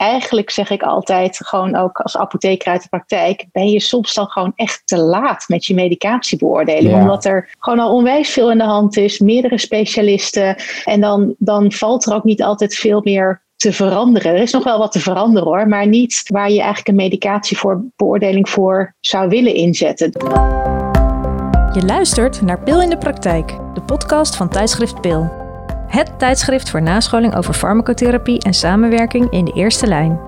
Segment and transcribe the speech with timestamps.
[0.00, 4.26] eigenlijk zeg ik altijd, gewoon ook als apotheker uit de praktijk, ben je soms dan
[4.26, 6.94] gewoon echt te laat met je medicatiebeoordeling.
[6.94, 10.56] Omdat er gewoon al onwijs veel in de hand is, meerdere specialisten.
[10.84, 14.34] En dan, dan valt er ook niet altijd veel meer te veranderen.
[14.34, 17.58] Er is nog wel wat te veranderen hoor, maar niet waar je eigenlijk een medicatie
[17.58, 20.10] voor beoordeling voor zou willen inzetten.
[21.72, 25.39] Je luistert naar Pil in de Praktijk, de podcast van tijdschrift Pil.
[25.90, 30.18] Het tijdschrift voor nascholing over farmacotherapie en samenwerking in de eerste lijn.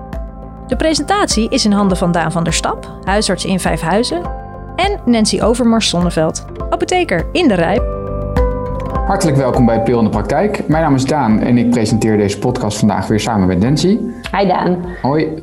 [0.67, 4.21] De presentatie is in handen van Daan van der Stap, huisarts in Vijfhuizen,
[4.75, 7.83] en Nancy Overmars Zonneveld, apotheker in de Rijp.
[9.05, 10.67] Hartelijk welkom bij Pil in de Praktijk.
[10.67, 13.99] Mijn naam is Daan en ik presenteer deze podcast vandaag weer samen met Nancy.
[14.37, 14.85] Hi Daan.
[15.01, 15.33] Hoi.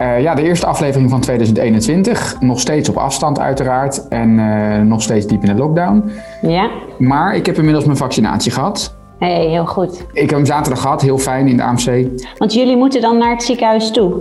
[0.00, 2.36] Uh, ja, de eerste aflevering van 2021.
[2.40, 6.10] Nog steeds op afstand uiteraard en uh, nog steeds diep in de lockdown.
[6.40, 6.70] Ja.
[6.98, 9.00] Maar ik heb inmiddels mijn vaccinatie gehad.
[9.26, 10.04] Hey, heel goed.
[10.12, 12.06] Ik heb hem zaterdag gehad, heel fijn in de AMC.
[12.36, 14.20] Want jullie moeten dan naar het ziekenhuis toe?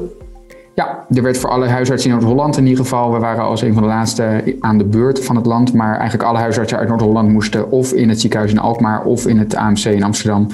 [0.76, 3.12] Ja, er werd voor alle huisartsen in Noord-Holland in ieder geval.
[3.12, 5.74] We waren als een van de laatste aan de beurt van het land.
[5.74, 9.38] Maar eigenlijk alle huisartsen uit Noord-Holland moesten of in het ziekenhuis in Alkmaar of in
[9.38, 10.48] het AMC in Amsterdam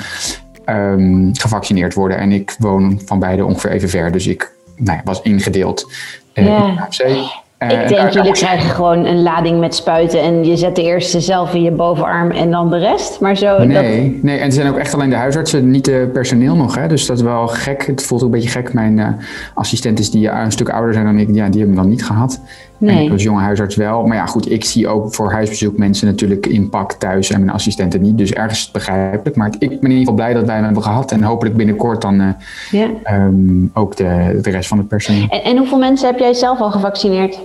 [0.66, 2.18] um, gevaccineerd worden.
[2.18, 4.12] En ik woon van beide ongeveer even ver.
[4.12, 5.92] Dus ik nou ja, was ingedeeld
[6.34, 6.66] uh, ja.
[6.66, 7.46] in het AMC.
[7.60, 11.20] Uh, ik denk, jullie krijgen gewoon een lading met spuiten en je zet de eerste
[11.20, 13.20] zelf in je bovenarm en dan de rest.
[13.20, 13.64] Maar zo.
[13.64, 14.24] Nee, dat...
[14.24, 16.76] nee en het zijn ook echt alleen de huisartsen, niet de personeel nog.
[16.76, 16.88] Hè?
[16.88, 17.86] Dus dat is wel gek.
[17.86, 18.74] Het voelt ook een beetje gek.
[18.74, 19.08] Mijn uh,
[19.54, 22.42] assistenten die een stuk ouder zijn dan ik, ja, die hebben dan niet gehad.
[22.78, 22.98] Nee.
[22.98, 24.04] En ik als jonge huisarts wel.
[24.04, 27.52] Maar ja, goed, ik zie ook voor huisbezoek mensen natuurlijk in pak thuis en mijn
[27.52, 28.18] assistenten niet.
[28.18, 29.36] Dus ergens is het begrijpelijk.
[29.36, 31.12] Maar ik ben in ieder geval blij dat wij hem hebben gehad.
[31.12, 32.28] En hopelijk binnenkort dan uh,
[32.72, 32.90] ja.
[33.14, 35.28] um, ook de, de rest van het personeel.
[35.30, 37.38] En, en hoeveel mensen heb jij zelf al gevaccineerd?
[37.38, 37.42] 0,0.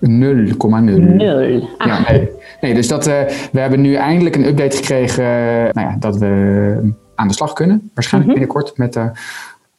[0.00, 1.68] Nul.
[1.78, 1.86] Ah.
[1.86, 2.28] Ja, nee.
[2.60, 3.14] nee, dus dat, uh,
[3.52, 7.52] we hebben nu eindelijk een update gekregen uh, nou ja, dat we aan de slag
[7.52, 7.90] kunnen.
[7.94, 8.40] Waarschijnlijk Mhm.
[8.40, 9.10] binnenkort met de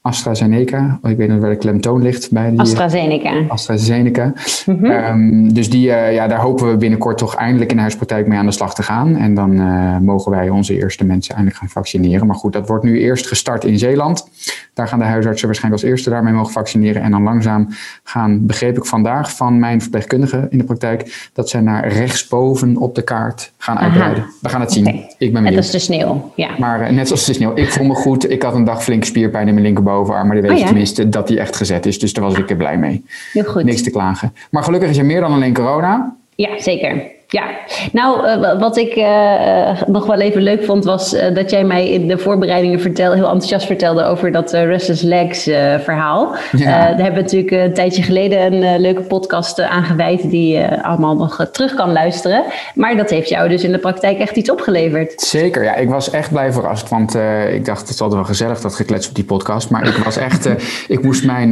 [0.08, 1.00] AstraZeneca.
[1.04, 2.60] Ik weet niet waar de klemtoon ligt bij die.
[2.60, 3.34] AstraZeneca.
[3.48, 4.34] AstraZeneca.
[4.66, 4.86] Mhm.
[4.86, 8.38] Um, dus die, uh, ja, daar hopen we binnenkort toch eindelijk in de huispraktijk mee
[8.38, 9.16] aan de slag te gaan.
[9.16, 12.28] En dan uh, mogen wij onze eerste mensen eindelijk gaan vaccineren.
[12.28, 14.30] Maar goed, dat wordt nu eerst gestart in Zeeland.
[14.74, 17.02] Daar gaan de huisartsen waarschijnlijk als eerste daarmee mogen vaccineren.
[17.02, 17.68] En dan langzaam
[18.04, 22.96] gaan, begreep ik vandaag van mijn verpleegkundige in de praktijk, dat zij naar rechtsboven op
[22.96, 24.24] de kaart gaan uitbreiden.
[24.24, 24.32] Aha.
[24.42, 24.88] We gaan het zien.
[24.88, 25.16] Okay.
[25.18, 25.58] Ik ben Net benieuwd.
[25.58, 26.50] als de sneeuw, ja.
[26.58, 27.56] Maar uh, net zoals de sneeuw.
[27.56, 28.32] Ik voel me goed.
[28.32, 29.66] Ik had een dag flinke spierpijn in mijn
[29.98, 30.28] linkerbovenarm.
[30.28, 30.70] Maar dan weet Oh, je ja?
[30.70, 32.00] tenminste dat die echt gezet is.
[32.00, 33.06] Dus daar was ik er blij mee.
[33.34, 33.64] Heel goed.
[33.64, 34.34] Niks te klagen.
[34.52, 36.16] Maar gelukkig is er meer dan alleen corona.
[36.36, 37.02] Ja, zeker.
[37.30, 37.44] Ja,
[37.92, 41.90] nou, uh, wat ik uh, nog wel even leuk vond, was uh, dat jij mij
[41.90, 45.44] in de voorbereidingen vertelde, heel enthousiast vertelde over dat Restless Legs
[45.84, 46.36] verhaal.
[46.52, 46.66] Ja.
[46.66, 51.16] daar hebben we natuurlijk een tijdje geleden een leuke podcast aan gewijd, die je allemaal
[51.16, 52.44] nog terug kan luisteren.
[52.76, 55.22] Maar dat heeft jou dus in de praktijk echt iets opgeleverd.
[55.22, 55.76] Zeker, ja.
[55.76, 57.16] Ik was echt blij verrast, want
[57.54, 59.70] ik dacht, het is altijd wel gezellig dat geklets op die podcast.
[59.70, 60.50] Maar ik was echt,
[60.96, 61.52] ik moest mijn,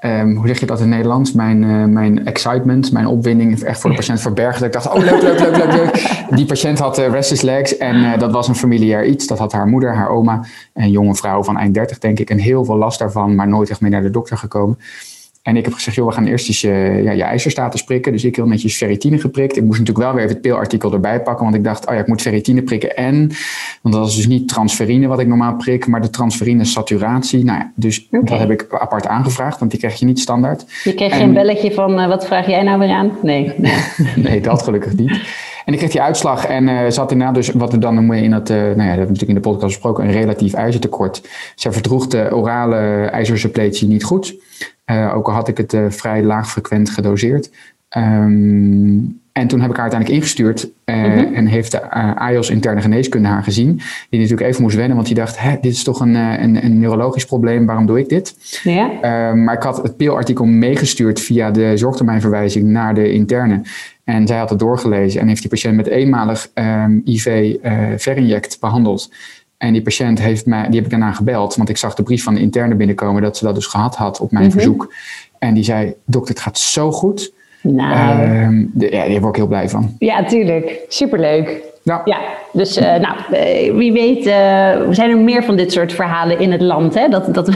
[0.00, 3.90] um, hoe zeg je dat in het Nederlands, mijn, mijn excitement, mijn opwinding echt voor
[3.90, 4.58] de patiënt verbergen.
[4.58, 6.26] Dat ik dacht, oh leuk, leuk, leuk, leuk, leuk.
[6.30, 9.26] Die patiënt had uh, restless legs en uh, dat was een familiair iets.
[9.26, 10.44] Dat had haar moeder, haar oma,
[10.74, 12.30] een jonge vrouw van eind 30 denk ik.
[12.30, 14.78] En heel veel last daarvan, maar nooit echt mee naar de dokter gekomen.
[15.42, 18.12] En ik heb gezegd, joh, we gaan eerst eens je, ja, je ijzerstatus prikken.
[18.12, 19.56] Dus ik heel netjes ferritine geprikt.
[19.56, 21.44] Ik moest natuurlijk wel weer even het pilartikel erbij pakken.
[21.44, 23.30] Want ik dacht, oh ja, ik moet ferritine prikken en...
[23.82, 27.44] Want dat is dus niet transferine wat ik normaal prik, maar de transferine saturatie.
[27.44, 28.20] Nou ja, dus okay.
[28.24, 30.64] dat heb ik apart aangevraagd, want die krijg je niet standaard.
[30.84, 33.18] Je kreeg en, geen belletje van, uh, wat vraag jij nou weer aan?
[33.22, 33.52] Nee.
[34.16, 35.20] nee, dat gelukkig niet.
[35.64, 38.50] En ik kreeg die uitslag en uh, zat inderdaad dus wat we dan in dat,
[38.50, 41.28] uh, nou ja, dat hebben we natuurlijk in de podcast besproken, een relatief ijzertekort.
[41.54, 44.34] Zij verdroeg de orale ijzersuppletie niet goed.
[44.90, 47.50] Uh, ook al had ik het vrij laagfrequent gedoseerd.
[47.96, 51.34] Um, en toen heb ik haar uiteindelijk ingestuurd uh, mm -hmm.
[51.34, 53.80] en heeft de uh, AIOS interne geneeskunde haar gezien.
[54.10, 56.64] Die natuurlijk even moest wennen, want die dacht, Hè, dit is toch een, uh, een,
[56.64, 58.36] een, neurologisch probleem, waarom doe ik dit?
[58.62, 59.34] Ja.
[59.34, 63.60] maar ik had het PIL-artikel meegestuurd via de zorgtermijnverwijzing naar de interne.
[64.04, 67.56] En zij had het doorgelezen en heeft die patiënt met eenmalig um, IV
[67.96, 69.10] verinject behandeld.
[69.60, 72.22] En die patiënt heeft mij, die heb ik daarna gebeld, want ik zag de brief
[72.22, 74.54] van de interne binnenkomen dat ze dat dus gehad had op mijn Mhm.
[74.56, 74.70] mm -hmm.
[74.70, 74.94] verzoek.
[75.38, 77.32] En die zei, dokter, het gaat zo goed.
[77.62, 78.22] Nou.
[78.28, 79.96] Uh, de, ja, daar word ik heel blij van.
[79.98, 80.80] Ja, tuurlijk.
[80.88, 81.62] Superleuk.
[81.82, 82.00] Nou.
[82.04, 82.18] Ja,
[82.52, 84.32] dus uh, nou, uh, wie weet, uh,
[84.90, 86.94] zijn er meer van dit soort verhalen in het land.
[86.94, 87.08] Hè?
[87.08, 87.46] Dat, dat,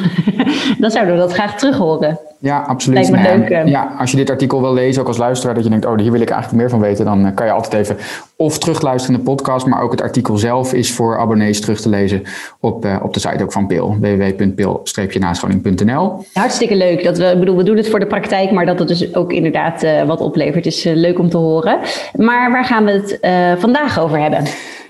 [0.79, 2.19] dan zouden we dat graag terug horen.
[2.39, 3.11] Ja, absoluut.
[3.11, 3.69] Lijkt me leuk.
[3.69, 6.13] Ja, als je dit artikel wil lezen, ook als luisteraar, dat je denkt, oh, hier
[6.13, 7.97] wil ik eigenlijk meer van weten, dan kan je altijd even
[8.37, 11.89] of terugluisteren in de podcast, maar ook het artikel zelf is voor abonnees terug te
[11.89, 12.23] lezen
[12.61, 16.25] op, op de site ook van PIL, www.pil-nascholing.nl.
[16.33, 17.05] Hartstikke leuk.
[17.05, 19.33] Dat we, ik bedoel, we doen het voor de praktijk, maar dat het dus ook
[19.33, 21.79] inderdaad wat oplevert, is leuk om te horen.
[22.17, 23.19] Maar waar gaan we het
[23.61, 24.45] vandaag over hebben?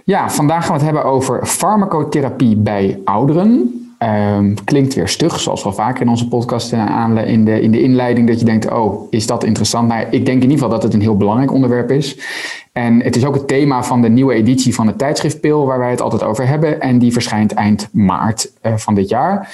[0.04, 3.78] Ja, vandaag gaan we het hebben over farmacotherapie bij ouderen.
[3.98, 8.28] Um, klinkt weer stug, zoals wel vaker in onze podcast in de, in de inleiding,
[8.28, 9.88] dat je denkt, oh, is dat interessant?
[9.88, 12.18] Maar ik denk in ieder geval dat het een heel belangrijk onderwerp is.
[12.72, 15.78] En het is ook het thema van de nieuwe editie van het tijdschrift Pil, waar
[15.78, 16.80] wij het altijd over hebben.
[16.80, 19.48] En die verschijnt eind maart van dit jaar.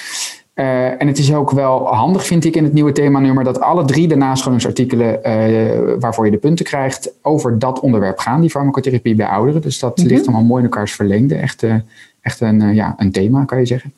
[0.60, 3.84] Uh, en het is ook wel handig, vind ik, in het nieuwe themanummer dat alle
[3.84, 9.14] drie de nascholingsartikelen uh, waarvoor je de punten krijgt over dat onderwerp gaan, die farmacotherapie
[9.14, 9.62] bij ouderen.
[9.62, 10.12] Dus dat mm -hmm.
[10.12, 11.34] ligt allemaal mooi in elkaars verlengde.
[11.34, 11.74] Echt, uh,
[12.20, 13.92] echt een, ja, een thema, kan je zeggen.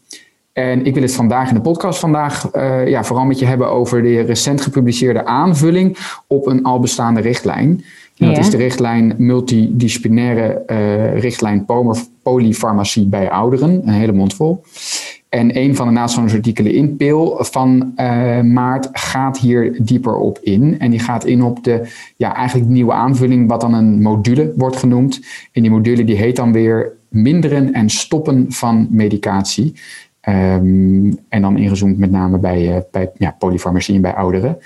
[0.52, 2.48] En ik wil het vandaag in de podcast vandaag
[2.86, 7.84] ja, vooral met je hebben over de recent gepubliceerde aanvulling op een al bestaande richtlijn.
[8.18, 10.62] En dat is de richtlijn multidisciplinaire
[11.14, 11.66] richtlijn
[12.22, 14.62] polyfarmacie bij ouderen, een hele mond vol.
[15.32, 20.78] En een van de nascholingsartikelen in PIL van uh, maart gaat hier dieper op in.
[20.78, 24.76] En die gaat in op de ja, eigenlijk nieuwe aanvulling, wat dan een module wordt
[24.76, 25.20] genoemd.
[25.52, 29.74] En die module die heet dan weer minderen en stoppen van medicatie.
[30.28, 34.58] Um, en dan ingezoomd met name bij, uh, bij ja, polyfarmacie en bij ouderen.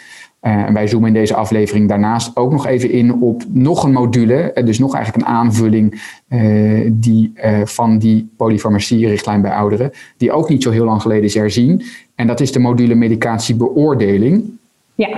[0.42, 3.92] Uh, en wij zoomen in deze aflevering daarnaast ook nog even in op nog een
[3.92, 7.32] module, uh, dus nog eigenlijk een aanvulling uh, die,
[7.64, 11.82] van die polyfarmacie-richtlijn bij ouderen, die ook niet zo heel lang geleden is herzien.
[12.14, 14.44] En dat is de module medicatiebeoordeling.
[14.94, 15.08] Ja.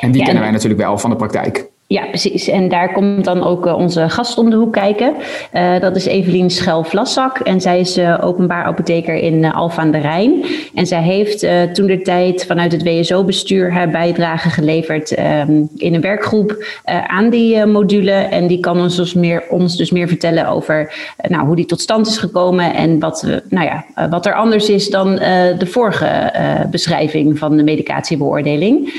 [0.00, 1.72] En die ja, kennen wij natuurlijk wel van de praktijk.
[1.94, 2.48] Ja, precies.
[2.48, 5.14] En daar komt dan ook uh, onze gast om de hoek kijken.
[5.52, 7.38] Uh, dat is Evelien Schel-Vlassak.
[7.38, 10.44] En zij is uh, openbaar apotheker in Alfa aan de Rijn.
[10.74, 16.00] En zij heeft toen de tijd vanuit het WSO-bestuur haar bijdrage geleverd um, in een
[16.00, 16.64] werkgroep
[17.06, 18.10] aan die module.
[18.10, 20.92] En die kan ons dus meer, ons dus meer vertellen over
[21.28, 22.74] nou, hoe die tot stand is gekomen.
[22.74, 25.14] En wat, nou ja, wat er anders is dan
[25.58, 26.32] de vorige
[26.70, 28.92] beschrijving van de medicatiebeoordeling.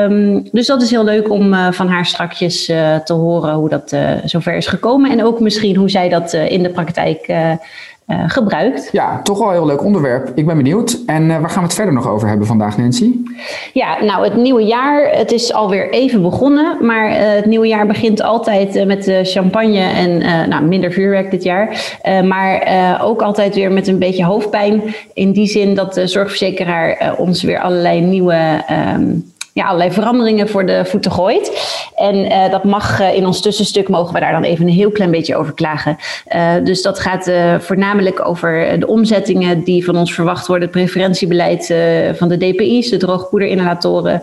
[0.00, 3.92] Um, dus dat is heel leuk om van haar straks uh, te horen hoe dat
[3.92, 5.10] uh, zover is gekomen.
[5.10, 7.32] En ook misschien hoe zij dat uh, in de praktijk
[8.26, 8.88] gebruikt.
[8.92, 10.32] Ja, toch wel een heel leuk onderwerp.
[10.34, 10.98] Ik ben benieuwd.
[11.06, 13.12] En waar gaan we het verder nog over hebben vandaag, Nancy?
[13.72, 16.86] Ja, nou, het nieuwe jaar, het is alweer even begonnen.
[16.86, 20.18] Maar het nieuwe jaar begint altijd met champagne en
[20.48, 21.94] nou, minder vuurwerk dit jaar.
[22.24, 24.82] maar ook altijd weer met een beetje hoofdpijn.
[25.14, 28.64] In die zin dat de zorgverzekeraar ons weer allerlei nieuwe...
[28.96, 31.70] Um, ja, allerlei veranderingen voor de voeten gooit.
[31.94, 34.90] En uh, dat mag uh, in ons tussenstuk, mogen we daar dan even een heel
[34.90, 35.96] klein beetje over klagen.
[36.34, 40.68] Uh, dus dat gaat voornamelijk over de omzettingen die van ons verwacht worden.
[40.68, 41.74] Het preferentiebeleid
[42.16, 44.20] van de DPI's, de droogpoederinhalatoren.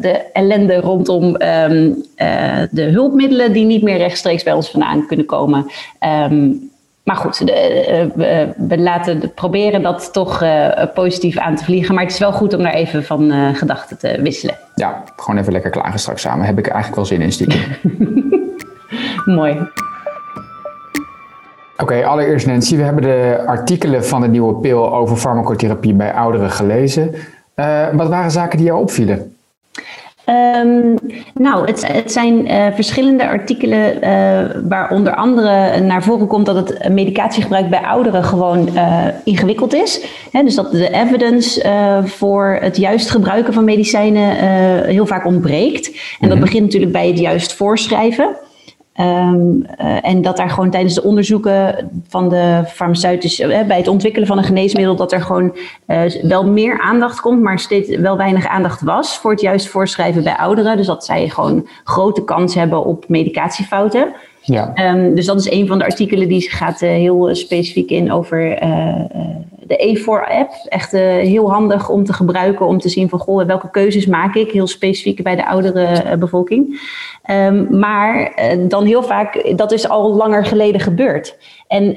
[0.00, 2.04] de ellende rondom um,
[2.70, 5.66] de hulpmiddelen die niet meer rechtstreeks bij ons vandaan kunnen komen.
[6.30, 6.70] Um,
[7.08, 11.94] maar goed, de, uh, we laten proberen dat toch uh, positief aan te vliegen.
[11.94, 14.56] Maar het is wel goed om daar even van uh, gedachten te wisselen.
[14.74, 16.46] Ja, gewoon even lekker klagen straks samen.
[16.46, 17.60] Heb ik eigenlijk wel zin in stiekem.
[19.36, 19.52] Mooi.
[21.72, 26.12] Oké, okay, allereerst Nancy, we hebben de artikelen van de nieuwe pil over farmacotherapie bij
[26.14, 27.14] ouderen gelezen.
[27.92, 29.36] wat waren zaken die jou opvielen?
[30.28, 30.94] Um,
[31.34, 36.56] nou, het, het zijn uh, verschillende artikelen uh, waar onder andere naar voren komt dat
[36.56, 40.04] het medicatiegebruik bij ouderen gewoon uh, ingewikkeld is.
[40.32, 41.62] He, dus dat de evidence
[42.04, 44.36] voor het juist gebruiken van medicijnen
[44.84, 45.86] heel vaak ontbreekt.
[45.86, 46.40] En dat mm -hmm.
[46.40, 48.36] begint natuurlijk bij het juist voorschrijven.
[49.00, 53.88] Um, uh, en dat daar gewoon tijdens de onderzoeken van de farmaceutische, uh, bij het
[53.88, 55.56] ontwikkelen van een geneesmiddel, dat er gewoon
[55.86, 60.22] uh, wel meer aandacht komt, maar steeds wel weinig aandacht was voor het juist voorschrijven
[60.22, 60.76] bij ouderen.
[60.76, 64.12] Dus dat zij gewoon grote kans hebben op medicatiefouten.
[64.42, 64.72] Ja.
[64.74, 68.58] Um, dus dat is een van de artikelen die gaat heel specifiek in over
[69.68, 70.50] de E4-app.
[70.68, 74.50] Echt heel handig om te gebruiken, om te zien van goh, welke keuzes maak ik,
[74.50, 76.80] heel specifiek bij de oudere bevolking.
[77.30, 81.38] Um, maar uh, dan heel vaak, dat is al langer geleden gebeurd.
[81.68, 81.92] En,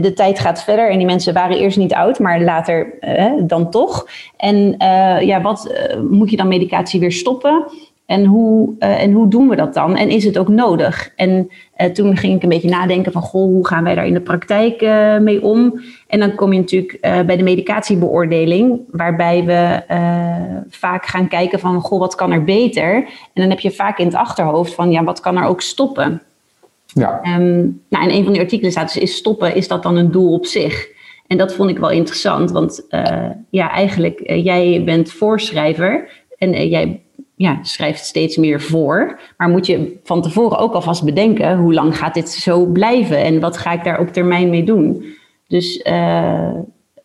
[0.00, 2.98] de tijd gaat verder en die mensen waren eerst niet oud, maar later
[3.46, 4.06] dan toch.
[4.36, 4.74] En
[5.20, 5.74] ja, wat
[6.10, 7.64] moet je dan medicatie weer stoppen?
[8.06, 9.96] En hoe, en hoe doen we dat dan?
[9.96, 11.12] En is het ook nodig?
[11.16, 11.50] En
[11.92, 14.80] toen ging ik een beetje nadenken van, goh, hoe gaan wij daar in de praktijk
[15.20, 15.80] mee om?
[16.14, 19.82] En dan kom je natuurlijk bij de medicatiebeoordeling, waarbij we
[20.68, 22.94] vaak gaan kijken van, goh, wat kan er beter?
[22.94, 26.22] En dan heb je vaak in het achterhoofd van, ja, wat kan er ook stoppen?
[26.86, 27.20] Ja.
[27.38, 30.10] Um, nou, in een van die artikelen staat dus, is stoppen, is dat dan een
[30.10, 30.88] doel op zich?
[31.26, 32.86] En dat vond ik wel interessant, want
[33.50, 37.00] ja, eigenlijk, jij bent voorschrijver en jij
[37.36, 39.20] ja, schrijft steeds meer voor.
[39.36, 43.40] Maar moet je van tevoren ook alvast bedenken hoe lang gaat dit zo blijven en
[43.40, 45.04] wat ga ik daar op termijn mee doen.
[45.46, 45.92] Dus uh,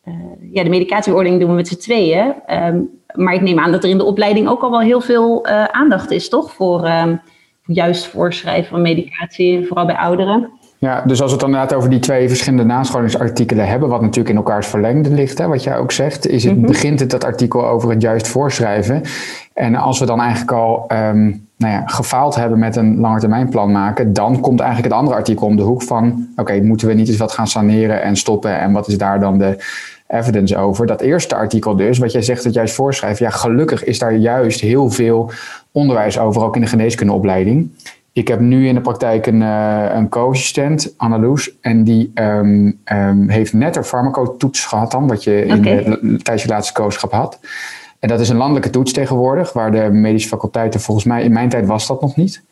[0.08, 0.14] uh,
[0.52, 2.34] ja, de medicatiebeoordeling doen we met z'n tweeën.
[2.48, 5.48] Um, maar ik neem aan dat er in de opleiding ook al wel heel veel
[5.48, 6.54] uh, aandacht is, toch?
[6.54, 7.22] Voor um,
[7.66, 10.50] juist voorschrijven van medicatie, vooral bij ouderen.
[10.78, 14.30] Ja, dus als we het dan inderdaad over die twee verschillende nascholingsartikelen hebben, wat natuurlijk
[14.30, 16.66] in elkaars verlengde ligt, hè, wat jij ook zegt, is het, mhm.
[16.66, 19.02] begint het dat artikel over het juist voorschrijven.
[19.60, 24.14] En als we dan eigenlijk al um, nou ja, gefaald hebben met een langetermijnplan maken,
[24.14, 27.18] dan komt eigenlijk het andere artikel om de hoek van, oké, moeten we niet eens
[27.18, 29.64] wat gaan saneren en stoppen en wat is daar dan de
[30.08, 30.86] evidence over?
[30.86, 34.60] Dat eerste artikel dus, wat jij zegt dat juist voorschrijft, ja, gelukkig is daar juist
[34.60, 35.32] heel veel
[35.72, 37.72] onderwijs over, ook in de geneeskundeopleiding.
[38.14, 43.30] Ik heb nu in de praktijk een, uh, een co-assistent, Annaloes, en die um, um,
[43.30, 47.40] heeft net een farmacotoets gehad dan, wat je in de, tijdens je laatste co had.
[48.00, 51.50] En dat is een landelijke toets tegenwoordig, waar de medische faculteiten volgens mij, in mijn
[51.50, 52.44] tijd was dat nog niet.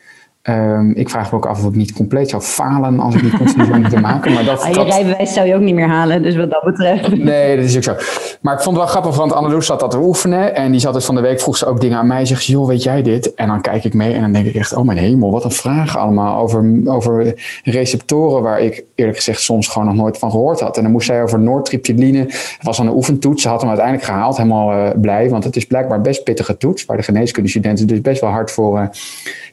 [0.44, 3.38] Um, ik vraag me ook af of ik niet compleet zou falen als ik niet
[3.38, 4.34] continu zou moeten maken.
[4.34, 7.18] Maar dat, ah, je rijbewijs zou je ook niet meer halen, dus wat dat betreft.
[7.18, 7.96] Nee, dat is ook zo.
[8.42, 10.56] Maar ik vond het wel grappig, want Anneloes zat dat te oefenen.
[10.56, 12.26] En die zat dus van de week, vroeg ze ook dingen aan mij.
[12.26, 13.34] Zegt joh, weet jij dit?
[13.34, 15.52] En dan kijk ik mee en dan denk ik echt, oh mijn hemel, wat een
[15.52, 16.42] vraag allemaal.
[16.42, 20.78] Over, over receptoren waar ik eerlijk gezegd soms gewoon nog nooit van gehoord had.
[20.78, 22.20] En dan moest zij over noortriptyline.
[22.20, 23.42] Het was dan een oefentoets.
[23.42, 25.30] Ze had hem uiteindelijk gehaald, helemaal uh, blij.
[25.30, 26.86] Want het is blijkbaar best pittige toets.
[26.86, 28.88] Waar de geneeskundestudenten dus best wel hard voor, uh,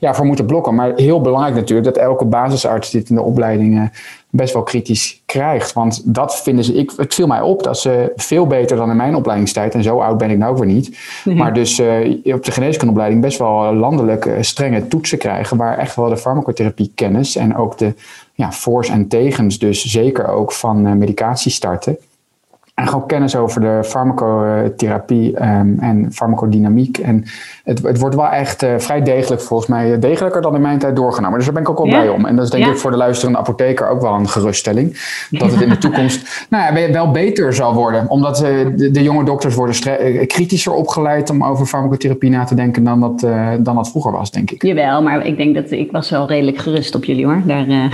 [0.00, 0.74] ja, voor moeten blokken.
[0.74, 3.92] Maar heel belangrijk natuurlijk dat elke basisarts dit in de opleidingen
[4.36, 5.72] best wel kritisch krijgt.
[5.72, 8.96] Want dat vinden ze, ik, het viel mij op dat ze veel beter dan in
[8.96, 12.44] mijn opleidingstijd, en zo oud ben ik nou ook weer niet, maar dus uh, op
[12.44, 17.56] de geneeskundeopleiding best wel landelijk strenge toetsen krijgen, waar echt wel de farmacotherapie kennis en
[17.56, 17.94] ook de
[18.34, 21.98] ja, voor's en tegens, dus zeker ook van uh, medicatie starten.
[22.74, 26.98] En gewoon kennis over de farmacotherapie um, en farmacodynamiek.
[26.98, 27.24] En
[27.64, 30.96] het, het wordt wel echt uh, vrij degelijk, volgens mij, degelijker dan in mijn tijd
[30.96, 31.36] doorgenomen.
[31.36, 31.92] Dus daar ben ik ook wel ja.
[31.92, 32.26] blij om.
[32.26, 32.70] En dat is denk ja.
[32.70, 34.90] ik voor de luisterende apotheker ook wel een geruststelling.
[35.30, 38.08] Dat het in de toekomst nou ja, wel beter zal worden.
[38.08, 42.84] Omdat uh, de, de, jonge dokters worden kritischer opgeleid om over farmacotherapie na te denken
[42.84, 43.20] dan dat,
[43.64, 44.62] dan dat vroeger was, denk ik.
[44.62, 47.42] Jawel, maar ik denk dat ik was wel redelijk gerust op jullie hoor.
[47.44, 47.90] Daar,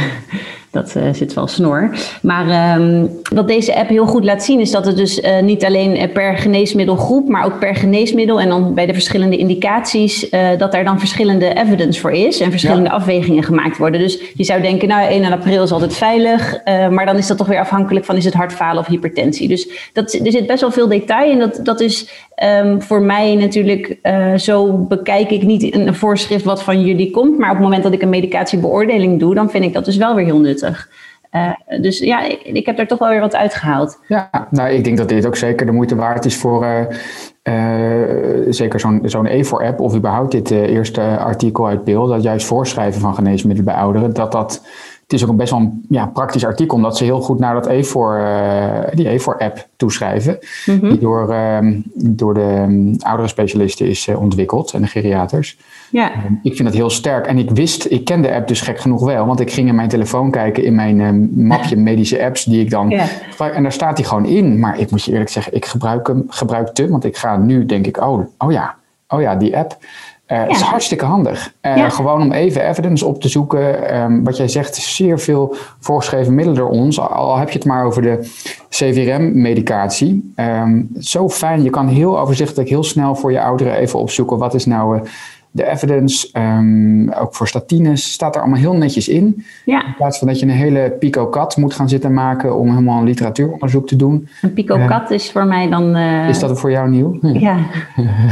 [0.71, 1.91] dat uh, zit wel snor.
[2.23, 5.65] Maar um, wat deze app heel goed laat zien is dat het dus uh, niet
[5.65, 10.75] alleen per geneesmiddelgroep, maar ook per geneesmiddel en dan bij de verschillende indicaties, uh, dat
[10.75, 12.95] er dan verschillende evidence voor is en verschillende ja.
[12.95, 14.01] afwegingen gemaakt worden.
[14.01, 17.47] Dus je zou denken, nou 1 april is altijd veilig, maar dan is dat toch
[17.47, 19.49] weer afhankelijk van is het hartfalen of hypertensie.
[19.49, 22.09] Dus dat, er zit best wel veel detail en dat, dat is
[22.45, 23.99] um, voor mij natuurlijk,
[24.37, 27.93] zo bekijk ik niet een voorschrift wat van jullie komt, maar op het moment dat
[27.93, 30.89] ik een medicatiebeoordeling doe, dan vind ik dat dus wel weer heel nuttig.
[31.33, 33.99] Uh, dus ja, ik, ik, heb er toch wel weer wat uitgehaald.
[34.09, 36.67] Ja, nou, ik denk dat dit ook zeker de moeite waard is voor
[37.43, 43.01] uh, zeker zo'n zo'n E4-app of überhaupt dit eerste artikel uit beeld, dat juist voorschrijven
[43.01, 44.63] van geneesmiddelen bij ouderen, dat dat
[45.11, 47.55] het is ook een best wel een ja, praktisch artikel, omdat ze heel goed naar
[47.55, 50.39] dat E4, uh, die E4-app toeschrijven.
[50.67, 50.89] Mm -hmm.
[50.89, 55.57] Die door, um, door de um, oudere specialisten is uh, ontwikkeld en de geriaters.
[55.91, 56.13] Ja.
[56.27, 57.27] Um, ik vind het heel sterk.
[57.27, 59.75] En ik wist, ik ken de app dus gek genoeg wel, want ik ging in
[59.75, 62.93] mijn telefoon kijken in mijn mapje medische apps die ik dan.
[63.39, 64.59] En daar staat hij gewoon in.
[64.59, 67.67] Maar ik moet je eerlijk zeggen, ik gebruik hem, gebruik te, want ik ga nu
[67.67, 68.75] denk ik, oh, oh ja,
[69.09, 69.79] oh ja, die app.
[70.33, 70.41] Uh.
[70.41, 71.53] Het is hartstikke handig.
[71.63, 71.89] Uh, ja.
[71.89, 73.97] Gewoon om even evidence op te zoeken.
[74.01, 77.01] Um, wat jij zegt, zeer veel voorgeschreven middelen door ons.
[77.01, 78.31] Al heb je het maar over de
[78.69, 80.33] CVRM-medicatie.
[80.37, 81.63] Um, zo fijn.
[81.63, 84.39] Je kan heel overzichtelijk, heel snel voor je ouderen even opzoeken.
[84.39, 85.03] Wat is nou uh,
[85.51, 89.45] de evidence, um, ook voor statines, staat er allemaal heel netjes in.
[89.65, 89.87] Ja.
[89.87, 93.05] In plaats van dat je een hele pico-cat moet gaan zitten maken om helemaal een
[93.05, 94.29] literatuuronderzoek te doen.
[94.43, 95.97] Een pico-cat uh, is voor mij dan...
[95.97, 96.29] Uh...
[96.29, 97.19] Is dat voor jou nieuw?
[97.21, 97.57] Ja.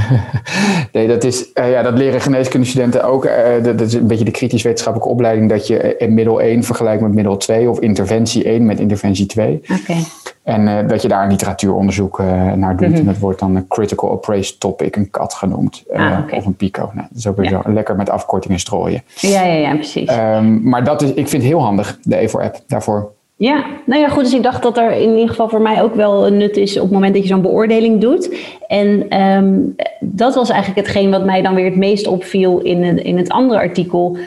[0.92, 3.28] nee, dat, is, uh, ja, dat leren geneeskundestudenten ook.
[3.62, 7.36] dat is een beetje de kritisch wetenschappelijke opleiding dat je middel 1 vergelijkt met middel
[7.36, 9.60] 2 of interventie 1 met interventie 2.
[9.62, 9.72] Oké.
[9.80, 10.02] Okay.
[10.48, 12.86] En uh, dat je daar een literatuuronderzoek uh, naar doet.
[12.86, 13.00] Mm -hmm.
[13.00, 15.84] En dat wordt dan een critical appraised topic, een CAT genoemd.
[15.92, 16.38] Uh, ah, okay.
[16.38, 16.90] Of een PICO.
[16.94, 17.60] Nou, dat is ook weer ja.
[17.64, 19.02] zo lekker met afkortingen strooien.
[19.14, 20.10] Ja, ja, ja, precies.
[20.10, 23.10] Um, maar dat is, ik vind het heel handig, de E4-app, daarvoor.
[23.36, 24.24] Ja, nou ja, goed.
[24.24, 26.76] Dus ik dacht dat er in ieder geval voor mij ook wel een nut is
[26.76, 28.36] op het moment dat je zo'n beoordeling doet.
[28.66, 33.00] En um, dat was eigenlijk hetgeen wat mij dan weer het meest opviel in het,
[33.00, 34.22] in het andere artikel, uh,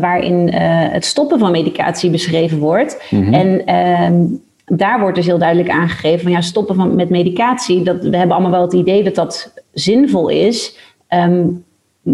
[0.00, 0.58] waarin uh,
[0.92, 3.02] het stoppen van medicatie beschreven wordt.
[3.10, 3.34] Mm -hmm.
[3.34, 3.74] En
[4.12, 7.82] um, daar wordt dus heel duidelijk aangegeven van ja, stoppen van, met medicatie.
[7.82, 10.78] Dat, we hebben allemaal wel het idee dat dat zinvol is.
[11.08, 11.64] Um,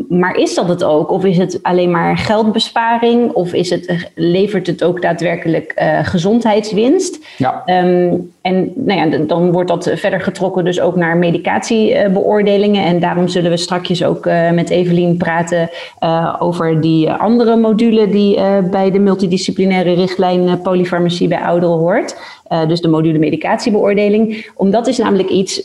[0.09, 1.11] maar is dat het ook?
[1.11, 3.33] Of is het alleen maar geldbesparing?
[3.33, 7.18] Of is het, levert het ook daadwerkelijk uh, gezondheidswinst?
[7.37, 7.62] Ja.
[7.66, 12.85] Um, en nou ja, dan wordt dat verder getrokken dus ook naar medicatiebeoordelingen.
[12.85, 18.09] En daarom zullen we straks ook uh, met Evelien praten uh, over die andere module
[18.09, 18.40] die
[18.71, 22.16] bij de multidisciplinaire richtlijn polyfarmacie bij ouderen hoort.
[22.68, 24.50] dus de module medicatiebeoordeling.
[24.54, 25.62] Omdat is namelijk iets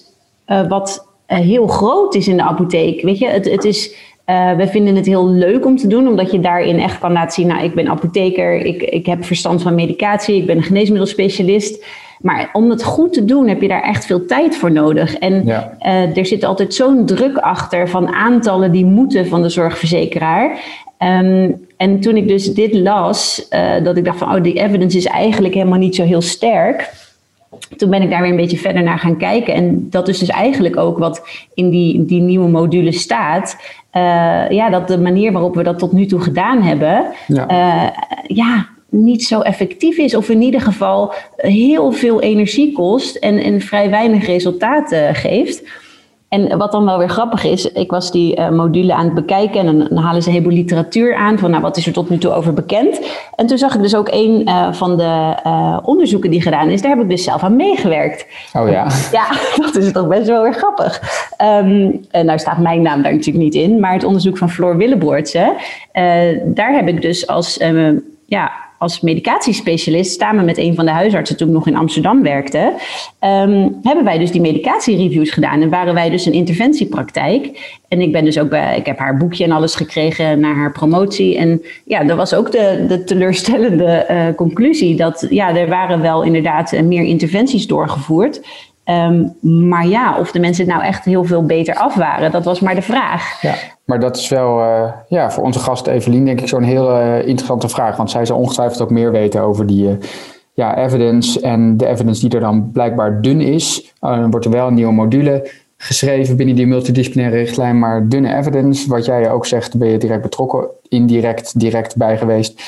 [0.68, 3.02] wat heel groot is in de apotheek.
[3.02, 6.40] Weet je, het, het is we vinden het heel leuk om te doen, omdat je
[6.40, 10.36] daarin echt kan laten zien, nou, ik ben apotheker, ik, ik heb verstand van medicatie,
[10.36, 11.86] ik ben een geneesmiddelspecialist.
[12.22, 15.16] Maar om het goed te doen heb je daar echt veel tijd voor nodig.
[15.16, 20.60] En uh, er zit altijd zo'n druk achter van aantallen die moeten van de zorgverzekeraar.
[21.00, 24.98] Um, en toen ik dus dit las, uh, dat ik dacht van, oh, die evidence
[24.98, 26.92] is eigenlijk helemaal niet zo heel sterk.
[27.78, 29.54] Toen ben ik daar weer een beetje verder naar gaan kijken.
[29.54, 33.58] En dat is dus eigenlijk ook wat in die, die nieuwe module staat.
[33.94, 37.90] Uh, ja, dat de manier waarop we dat tot nu toe gedaan hebben, ja, uh,
[38.28, 40.16] ja niet zo effectief is.
[40.16, 45.64] Of in ieder geval heel veel energie kost en, en vrij weinig resultaten geeft.
[46.34, 49.68] En wat dan wel weer grappig is, ik was die uh, module aan het bekijken
[49.68, 52.18] en dan, halen ze een heleboel literatuur aan van nou, wat is er tot nu
[52.18, 53.02] toe over bekend.
[53.36, 56.82] En toen zag ik dus ook een uh, van de uh, onderzoeken die gedaan is,
[56.82, 58.26] daar heb ik dus zelf aan meegewerkt.
[58.54, 58.88] Oh ja.
[59.12, 59.28] Ja,
[59.66, 61.02] dat is toch best wel weer grappig.
[61.42, 65.56] Um, nou staat mijn naam daar natuurlijk niet in, maar het onderzoek van Floor Willeboortse,
[66.46, 67.60] daar heb ik dus als
[68.26, 68.52] ja,
[68.84, 72.74] als medicatiespecialist, samen met een van de huisartsen toen ik nog in Amsterdam werkte,
[73.20, 75.62] um, hebben wij dus die medicatiereviews gedaan.
[75.62, 77.80] En waren wij dus een interventiepraktijk.
[77.88, 80.72] En ik ben dus ook bij, ik heb haar boekje en alles gekregen naar haar
[80.72, 81.38] promotie.
[81.38, 84.96] En ja, dat was ook de, de teleurstellende uh, conclusie.
[84.96, 88.42] Dat ja, er waren wel inderdaad meer interventies doorgevoerd.
[88.86, 89.36] Um,
[89.68, 92.76] maar ja, of de mensen nou echt heel veel beter af waren, dat was maar
[92.76, 93.42] de vraag.
[93.42, 93.54] Ja,
[93.86, 97.28] maar dat is wel uh, ja, voor onze gast Evelien denk ik zo'n heel uh,
[97.28, 97.98] interessante vraag.
[97.98, 99.96] Want zij zal ongetwijfeld ook meer weten over die uh,
[100.54, 103.94] ja, evidence en de evidence die er dan blijkbaar dun is.
[104.00, 108.90] dan wordt er wel een nieuwe module geschreven binnen die multidisciplinaire richtlijn, maar dunne evidence,
[108.90, 112.62] wat jij ook zegt, ben je direct betrokken, indirect, direct bij geweest.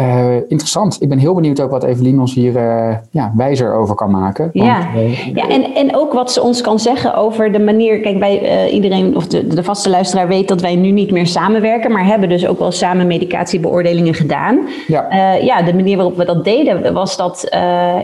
[0.00, 1.02] Uh, interessant.
[1.02, 4.50] Ik ben heel benieuwd ook wat Evelien ons hier uh, ja, wijzer over kan maken.
[4.52, 8.00] Want, ja, uh, ja en, en ook wat ze ons kan zeggen over de manier.
[8.00, 11.92] Kijk, bij iedereen, of de, de vaste luisteraar weet dat wij nu niet meer samenwerken,
[11.92, 14.68] maar hebben dus ook wel samen medicatiebeoordelingen gedaan.
[14.86, 17.48] Ja, ja de manier waarop we dat deden, was dat,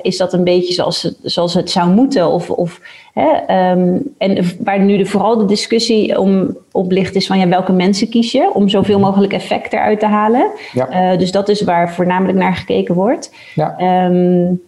[0.02, 2.30] is dat een beetje zoals, zoals het zou moeten?
[2.30, 2.80] Of, of
[3.14, 7.48] Hè, um, en waar nu de, vooral de discussie om op ligt is van ja,
[7.48, 10.50] welke mensen kies je om zoveel mogelijk effect eruit te halen.
[10.72, 11.12] Ja.
[11.12, 13.34] Uh, dus dat is waar voornamelijk naar gekeken wordt.
[13.54, 14.04] Ja.
[14.06, 14.62] Um,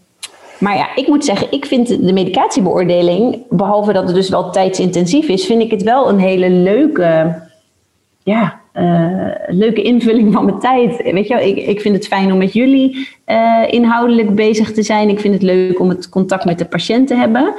[0.58, 5.28] maar ja, ik moet zeggen, ik vind de medicatiebeoordeling, behalve dat het dus wel tijdsintensief
[5.28, 7.34] is, vind ik het wel een hele leuke,
[8.22, 11.12] ja, uh, leuke invulling van mijn tijd.
[11.12, 15.08] Weet je, ik, ik vind het fijn om met jullie uh, inhoudelijk bezig te zijn.
[15.08, 17.54] Ik vind het leuk om het contact met de patiënt te hebben.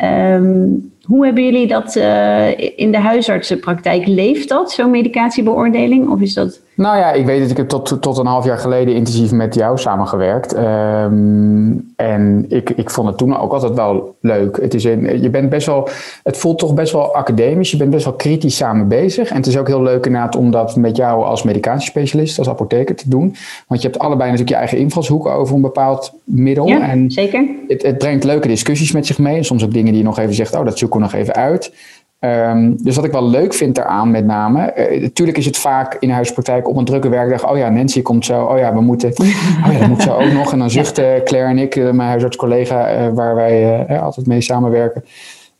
[0.00, 4.06] Um, hoe hebben jullie dat uh, in de huisartsenpraktijk?
[4.06, 6.10] Leeft dat, zo'n medicatiebeoordeling?
[6.10, 6.60] Of is dat...
[6.74, 9.54] Nou ja, ik weet dat ik heb tot, tot een half jaar geleden intensief met
[9.54, 10.56] jou samengewerkt.
[10.56, 14.58] Um, en ik, ik vond het toen ook altijd wel leuk.
[14.60, 15.88] Het, is je bent best wel,
[16.22, 17.70] het voelt toch best wel academisch.
[17.70, 19.30] Je bent best wel kritisch samen bezig.
[19.30, 22.94] En het is ook heel leuk inderdaad om dat met jou als medicatiespecialist, als apotheker
[22.94, 23.34] te doen.
[23.66, 26.66] Want je hebt allebei natuurlijk je eigen invalshoek over een bepaald middel.
[26.66, 27.44] Ja, en zeker.
[27.68, 29.42] Het, het brengt leuke discussies met zich mee.
[29.42, 31.74] Soms ook dingen die je nog even zegt, oh dat nog even uit.
[32.20, 35.96] Um, dus wat ik wel leuk vind daaraan met name, uh, natuurlijk is het vaak
[36.00, 38.80] in de huispraktijk op een drukke werkdag, oh ja, Nancy komt zo, oh ja, we
[38.80, 40.52] moeten, oh ja, dat moet zo ook nog.
[40.52, 45.04] En dan zuchten Claire en ik, uh, mijn huisartscollega, uh, waar wij altijd mee samenwerken,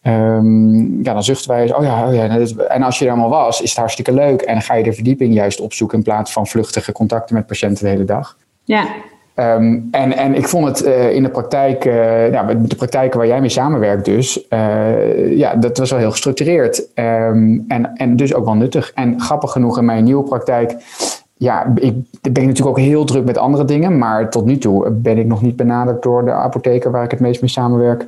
[0.07, 2.38] um, ja, dan zuchten wij, oh ja, oh ja.
[2.68, 4.40] En als je er allemaal was, is het hartstikke leuk.
[4.42, 7.85] En dan ga je de verdieping juist opzoeken in plaats van vluchtige contacten met patiënten
[7.85, 8.37] de hele dag.
[8.64, 8.87] Ja,
[9.38, 11.85] Um, en, en ik vond het uh, in de praktijk,
[12.46, 16.88] met de praktijken waar jij mee samenwerkt dus, uh, ja, dat was wel heel gestructureerd.
[16.94, 18.92] Um, en, en dus ook wel nuttig.
[18.94, 20.75] En grappig genoeg in mijn nieuwe praktijk,
[21.37, 25.18] ja, ik ben natuurlijk ook heel druk met andere dingen, maar tot nu toe ben
[25.18, 28.07] ik nog niet benaderd door de apotheker waar ik het meest mee samenwerk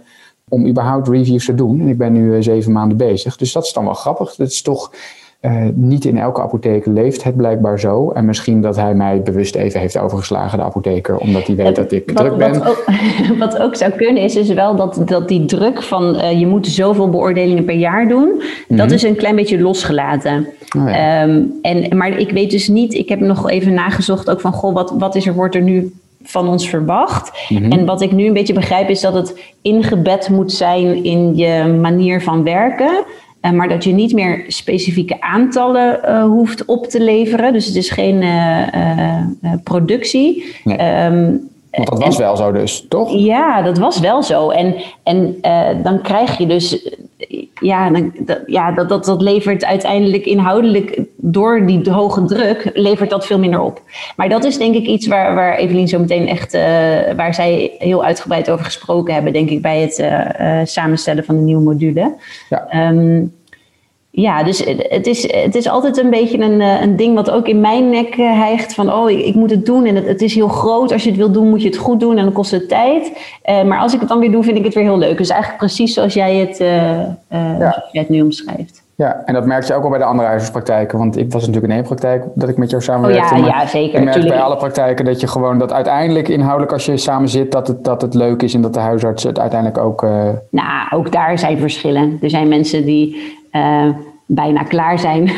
[0.48, 1.80] om überhaupt reviews te doen.
[1.80, 4.34] En ik ben nu zeven maanden bezig, dus dat is dan wel grappig.
[4.34, 4.90] Dat is toch
[5.40, 8.10] uh, niet in elke apotheek leeft het blijkbaar zo.
[8.10, 11.92] En misschien dat hij mij bewust even heeft overgeslagen, de apotheker, omdat hij weet dat
[11.92, 12.58] ik druk ben.
[12.58, 12.84] Wat ook,
[13.38, 16.66] wat ook, zou kunnen is, is wel dat, dat die druk van uh, je moet
[16.66, 18.76] zoveel beoordelingen per jaar doen, mm -hmm.
[18.76, 20.46] dat is een klein beetje losgelaten.
[20.78, 21.22] Oh ja.
[21.22, 24.74] um, en, maar ik weet dus niet, ik heb nog even nagezocht ook van, goh,
[24.74, 27.46] wat, wat is er, wordt er nu van ons verwacht.
[27.48, 27.72] Mm -hmm.
[27.72, 31.78] En wat ik nu een beetje begrijp is dat het ingebed moet zijn in je
[31.80, 33.04] manier van werken.
[33.42, 37.52] Uh, maar dat je niet meer specifieke aantallen uh, hoeft op te leveren.
[37.52, 40.54] Dus het is geen uh, productie.
[40.64, 41.04] Nee.
[41.04, 43.12] Um, Want dat was en, wel zo dus, toch?
[43.12, 44.50] Ja, dat was wel zo.
[44.50, 45.36] En, en
[45.82, 46.88] dan krijg je dus...
[47.60, 51.00] Ja, dan, dat, ja dat, dat, dat levert uiteindelijk inhoudelijk...
[51.16, 53.82] door die hoge druk, levert dat veel minder op.
[54.16, 56.52] Maar dat is denk ik iets waar, waar Evelien zo meteen echt...
[57.16, 59.32] waar zij heel uitgebreid over gesproken hebben...
[59.32, 60.04] denk ik bij het
[60.68, 62.14] samenstellen van de nieuwe module.
[62.48, 62.88] Ja.
[62.90, 63.36] Um,
[64.20, 67.48] ja, dus het is, het is altijd een beetje een, eh, een ding wat ook
[67.48, 68.74] in mijn nek eh, hijgt.
[68.74, 70.92] Van, oh, ik, ik moet het doen en het, het, is heel groot.
[70.92, 73.12] Als je het wil doen, moet je het goed doen en dan kost het tijd.
[73.50, 75.18] Uh, maar als ik het dan weer doe, vind ik het weer heel leuk.
[75.18, 76.68] Dus eigenlijk precies zoals jij het, uh,
[77.58, 77.84] ja.
[77.92, 78.82] het nu omschrijft.
[78.94, 80.98] Ja, en dat merk je ook al bij de andere huisartspraktijken.
[80.98, 83.34] Want ik was natuurlijk in één praktijk dat ik met jou samenwerkte.
[83.34, 83.98] Oh ja, ja, zeker.
[83.98, 87.52] Ik merk bij alle praktijken dat je gewoon dat uiteindelijk inhoudelijk als je samen zit,
[87.52, 90.02] dat het, dat het leuk is en dat de huisarts het uiteindelijk ook...
[90.50, 92.18] Nou, ook daar zijn verschillen.
[92.22, 93.88] Er zijn mensen die uh,
[94.30, 95.30] bijna klaar zijn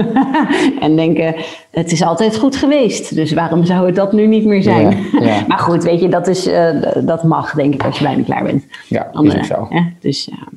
[0.80, 1.34] en denken,
[1.70, 3.14] het is altijd goed geweest.
[3.14, 4.96] Dus waarom zou het dat nu niet meer zijn?
[5.48, 6.68] Maar goed, weet je, dat, is, uh,
[7.04, 8.64] dat mag denk ik als je bijna klaar bent.
[8.88, 9.68] Ja, Dan, is ook zo.
[10.00, 10.48] dus ja.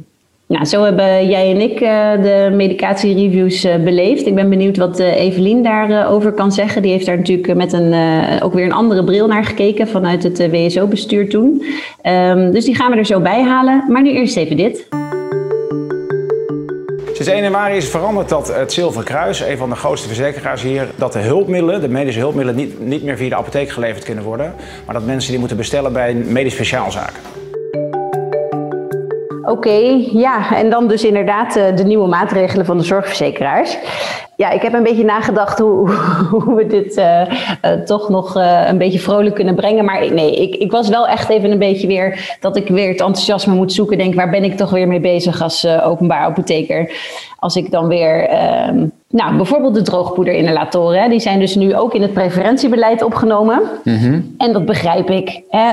[0.47, 4.25] Nou, zo hebben jij en ik uh, de medicatiereviews beleefd.
[4.25, 6.81] Ik ben benieuwd wat Evelien daarover kan zeggen.
[6.81, 7.93] Die heeft daar natuurlijk met een,
[8.41, 11.63] ook weer een andere bril naar gekeken vanuit het WSO-bestuur toen.
[12.03, 13.83] Um, dus die gaan we er zo bij halen.
[13.87, 14.87] Maar nu eerst even dit.
[17.15, 20.87] Sinds 1 januari is veranderd dat het Zilveren Kruis, een van de grootste verzekeraars hier,
[20.95, 24.55] dat de hulpmiddelen, de medische hulpmiddelen, niet, niet meer via de apotheek geleverd kunnen worden.
[24.85, 27.21] Maar dat mensen die moeten bestellen bij medisch speciaalzaken.
[29.45, 33.77] Oké, okay, ja, en dan dus inderdaad de nieuwe maatregelen van de zorgverzekeraars.
[34.37, 35.89] Ja, ik heb een beetje nagedacht hoe,
[36.31, 39.85] hoe we dit uh, uh, toch nog uh, een beetje vrolijk kunnen brengen.
[39.85, 43.01] Maar nee, ik, ik was wel echt even een beetje weer dat ik weer het
[43.01, 43.97] enthousiasme moet zoeken.
[43.97, 46.91] Denk, waar ben ik toch weer mee bezig als openbaar apotheker?
[47.39, 52.01] Als ik dan weer, ehm, nou, bijvoorbeeld de droogpoederinhalatoren, die zijn dus nu ook in
[52.01, 53.61] het preferentiebeleid opgenomen.
[53.83, 54.35] Mm -hmm.
[54.37, 55.41] En dat begrijp ik.
[55.49, 55.71] Hè?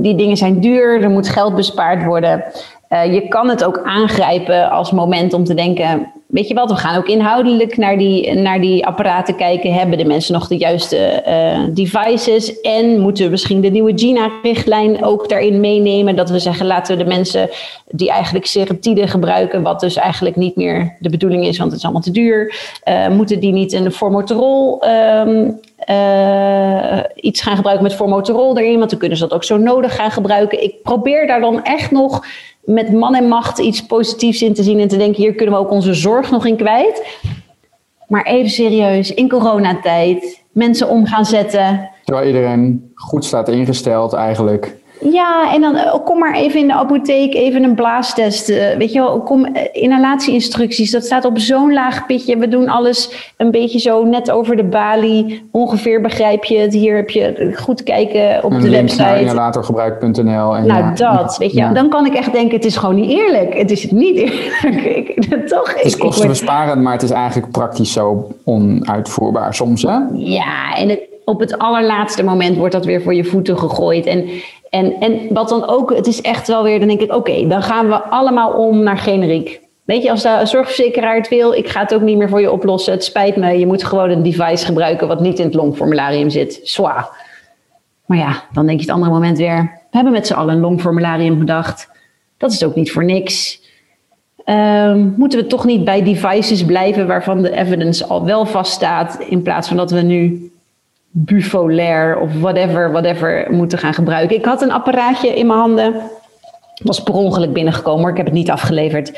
[0.00, 2.44] Die dingen zijn duur, er moet geld bespaard worden.
[2.90, 6.76] Uh, je kan het ook aangrijpen als moment om te denken: weet je wat, we
[6.76, 9.72] gaan ook inhoudelijk naar die, naar die apparaten kijken.
[9.72, 12.60] Hebben de mensen nog de juiste uh, devices?
[12.60, 16.16] En moeten we misschien de nieuwe GINA-richtlijn ook daarin meenemen?
[16.16, 17.48] Dat we zeggen: laten we de mensen
[17.90, 21.84] die eigenlijk seretide gebruiken, wat dus eigenlijk niet meer de bedoeling is, want het is
[21.84, 24.82] allemaal te duur, uh, moeten die niet een formoterol.
[25.26, 29.56] Um, uh, iets gaan gebruiken met formoterol erin, want dan kunnen ze dat ook zo
[29.56, 30.62] nodig gaan gebruiken.
[30.62, 32.26] Ik probeer daar dan echt nog
[32.64, 35.60] met man en macht iets positiefs in te zien en te denken, hier kunnen we
[35.60, 37.20] ook onze zorg nog in kwijt.
[38.08, 41.90] Maar even serieus, in coronatijd, mensen om gaan zetten.
[42.04, 44.76] Terwijl iedereen goed staat ingesteld eigenlijk.
[45.00, 48.48] Ja, en dan oh, kom maar even in de apotheek, even een blaastest.
[48.48, 50.90] Uh, weet je wel, kom uh, inhalatieinstructies.
[50.90, 52.36] Dat staat op zo'n laag pitje.
[52.36, 55.48] We doen alles een beetje zo net over de balie.
[55.50, 56.72] Ongeveer begrijp je het.
[56.72, 59.20] Hier heb je goed kijken op een de website.
[59.20, 60.22] inhalatorgebruik.nl.
[60.24, 60.92] Nou, ja.
[60.94, 61.58] dat, weet je.
[61.58, 61.72] Ja.
[61.72, 63.54] Dan kan ik echt denken, het is gewoon niet eerlijk.
[63.58, 65.16] Het is niet eerlijk.
[65.48, 65.74] Toch?
[65.74, 69.98] Het is kostenbesparend, maar het is eigenlijk praktisch zo onuitvoerbaar soms, hè?
[70.12, 74.06] Ja, en het, op het allerlaatste moment wordt dat weer voor je voeten gegooid.
[74.06, 74.28] En
[74.70, 77.62] en, en wat dan ook, het is echt wel weer, dan denk ik, oké, dan
[77.62, 79.60] gaan we allemaal om naar generiek.
[79.84, 82.52] Weet je, als de zorgverzekeraar het wil, ik ga het ook niet meer voor je
[82.52, 82.92] oplossen.
[82.92, 86.60] Het spijt me, je moet gewoon een device gebruiken wat niet in het longformularium zit.
[86.62, 87.08] Zwaar.
[88.06, 90.60] Maar ja, dan denk je het andere moment weer, we hebben met z'n allen een
[90.60, 91.90] longformularium gedacht.
[92.36, 93.60] Dat is ook niet voor niks.
[94.44, 99.42] Um, moeten we toch niet bij devices blijven waarvan de evidence al wel vaststaat, in
[99.42, 100.50] plaats van dat we nu
[101.24, 104.36] Bufolair of whatever, whatever moeten gaan gebruiken.
[104.36, 105.94] Ik had een apparaatje in mijn handen.
[106.82, 109.12] Was per ongeluk binnengekomen, maar ik heb het niet afgeleverd.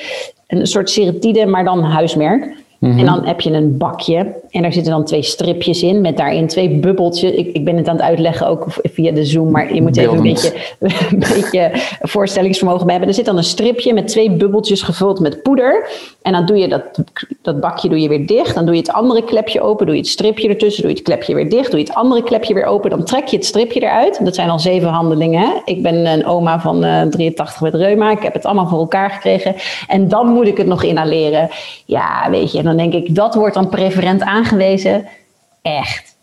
[0.46, 2.54] Een soort seretide, maar dan huismerk.
[2.80, 2.98] Mm -hmm.
[2.98, 6.46] En dan heb je een bakje en daar zitten dan twee stripjes in met daarin
[6.46, 7.32] twee bubbeltjes.
[7.32, 10.16] Ik, ik ben het aan het uitleggen ook via de Zoom, maar je moet even
[10.16, 10.52] een beetje,
[11.10, 13.08] een beetje voorstellingsvermogen bij hebben.
[13.08, 15.88] Er zit dan een stripje met twee bubbeltjes gevuld met poeder.
[16.22, 16.82] En dan doe je dat,
[17.42, 18.54] dat bakje doe je weer dicht.
[18.54, 21.06] Dan doe je het andere klepje open, doe je het stripje ertussen, doe je het
[21.06, 22.90] klepje weer dicht, doe je het andere klepje weer open.
[22.90, 24.24] Dan trek je het stripje eruit.
[24.24, 25.40] Dat zijn al zeven handelingen.
[25.40, 25.52] Hè?
[25.64, 28.10] Ik ben een oma van uh, 83 met reuma.
[28.10, 29.54] Ik heb het allemaal voor elkaar gekregen.
[29.88, 31.48] En dan moet ik het nog inhaleren.
[31.84, 35.06] Ja, weet je, dan denk ik, dat wordt dan preferent aangewezen.
[35.62, 36.16] Echt.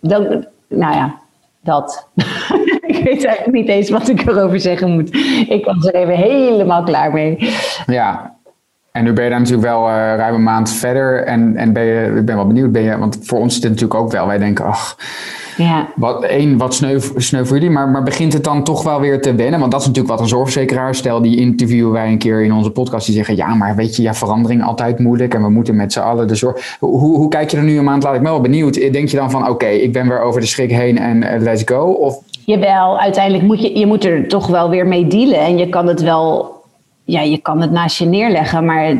[0.00, 1.18] Dan, nou ja,
[1.60, 2.08] dat.
[2.86, 5.14] ik weet eigenlijk niet eens wat ik erover zeggen moet.
[5.48, 7.50] Ik was er even helemaal klaar mee.
[7.86, 8.33] Ja,
[8.98, 11.24] en nu ben je daar natuurlijk wel uh, ruim een maand verder.
[11.24, 13.72] En, en ben je, ik ben wel benieuwd, ben je, want voor ons is het
[13.72, 14.26] natuurlijk ook wel.
[14.26, 14.96] Wij denken, ach,
[15.56, 15.88] ja.
[15.96, 17.70] wat, één, wat sneu, sneu voor jullie.
[17.70, 19.60] Maar, maar begint het dan toch wel weer te wennen?
[19.60, 22.70] Want dat is natuurlijk wat een zorgverzekeraar, stel die interviewen wij een keer in onze
[22.70, 23.06] podcast.
[23.06, 25.34] Die zeggen, ja, maar weet je, ja, verandering altijd moeilijk.
[25.34, 26.76] En we moeten met z'n allen de zorg...
[26.80, 28.92] Hoe, hoe kijk je er nu een maand, laat ik me wel benieuwd.
[28.92, 31.30] Denk je dan van, oké, okay, ik ben weer over de schrik heen en uh,
[31.38, 31.84] let's go?
[31.84, 32.18] Of...
[32.44, 35.38] Jawel, uiteindelijk moet je, je moet er toch wel weer mee dealen.
[35.38, 36.53] En je kan het wel
[37.06, 38.94] ja, je kan het naast je neerleggen, maar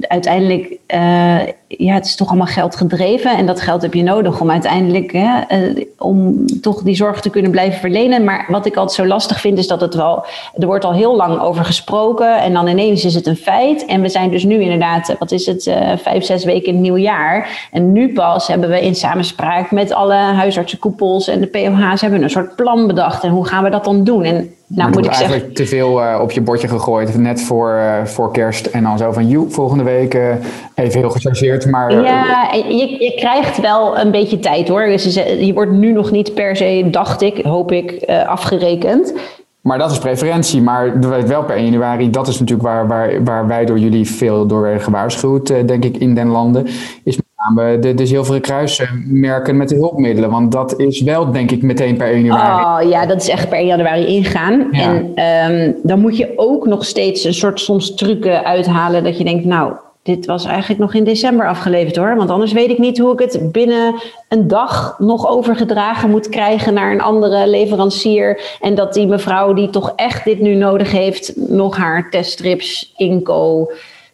[0.00, 4.40] uiteindelijk, uh, ja, het is toch allemaal geld gedreven en dat geld heb je nodig
[4.40, 8.24] om uiteindelijk, hè, uh, om toch die zorg te kunnen blijven verlenen.
[8.24, 10.24] Maar wat ik altijd zo lastig vind, is dat het wel,
[10.58, 13.84] er wordt al heel lang over gesproken en dan ineens is het een feit.
[13.84, 16.82] En we zijn dus nu inderdaad, wat is het, uh, vijf, zes weken in het
[16.82, 17.68] nieuwjaar.
[17.72, 22.30] En nu pas hebben we in samenspraak met alle huisartsenkoepels en de POH's hebben een
[22.30, 23.24] soort plan bedacht.
[23.24, 24.24] En hoe gaan we dat dan doen?
[24.24, 25.54] En nou, moet ik eigenlijk zeggen...
[25.54, 28.66] te veel uh, op je bordje gegooid, net voor, uh, voor kerst.
[28.66, 30.34] En dan zo van, joe, volgende week uh,
[30.74, 31.66] even heel gechargeerd.
[31.66, 34.86] Maar, ja, je, je krijgt wel een beetje tijd hoor.
[34.86, 39.14] Dus je wordt nu nog niet per se, dacht ik, hoop ik, afgerekend.
[39.60, 40.62] Maar dat is preferentie.
[40.62, 44.46] Maar wel per 1 januari, dat is natuurlijk waar, waar, waar wij door jullie veel
[44.46, 46.66] door werden gewaarschuwd, denk ik, in den landen.
[47.04, 50.30] Is name de, de zilveren kruismerken met de hulpmiddelen.
[50.30, 52.84] Want dat is wel, denk ik, meteen per 1 januari.
[52.84, 54.72] Oh ja, dat is echt per 1 januari ingaan.
[54.72, 59.24] En um, dan moet je ook nog steeds een soort soms trucken uithalen dat je
[59.24, 62.16] denkt, nou, dit was eigenlijk nog in december afgeleverd hoor.
[62.16, 63.94] Want anders weet ik niet hoe ik het binnen
[64.28, 68.40] een dag nog overgedragen moet krijgen naar een andere leverancier.
[68.60, 73.70] En dat die mevrouw die toch echt dit nu nodig heeft, nog haar teststrips, inko,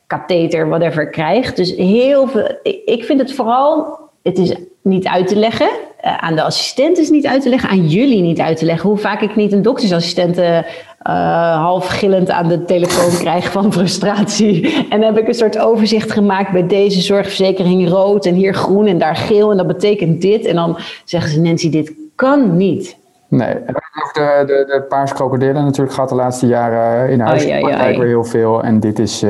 [0.08, 1.56] katheter, whatever krijgt.
[1.56, 2.58] Dus heel veel.
[2.84, 3.98] Ik vind het vooral.
[4.22, 5.68] Het is niet uit te leggen.
[6.04, 7.68] Uh, aan de assistent is niet uit te leggen.
[7.68, 8.88] Aan jullie niet uit te leggen.
[8.88, 10.60] Hoe vaak ik niet een doktersassistent uh,
[11.56, 14.86] half gillend aan de telefoon krijg van frustratie.
[14.90, 18.86] En dan heb ik een soort overzicht gemaakt bij deze zorgverzekering rood en hier groen
[18.86, 19.50] en daar geel.
[19.50, 20.44] En dat betekent dit.
[20.44, 22.96] En dan zeggen ze: Nancy, dit kan niet.
[23.28, 27.42] Nee, en ook de, de, de paars krokodillen natuurlijk gehad de laatste jaren in huis.
[27.42, 27.98] Oh, ja, ja, ja.
[27.98, 28.62] weer heel veel.
[28.62, 29.24] En dit is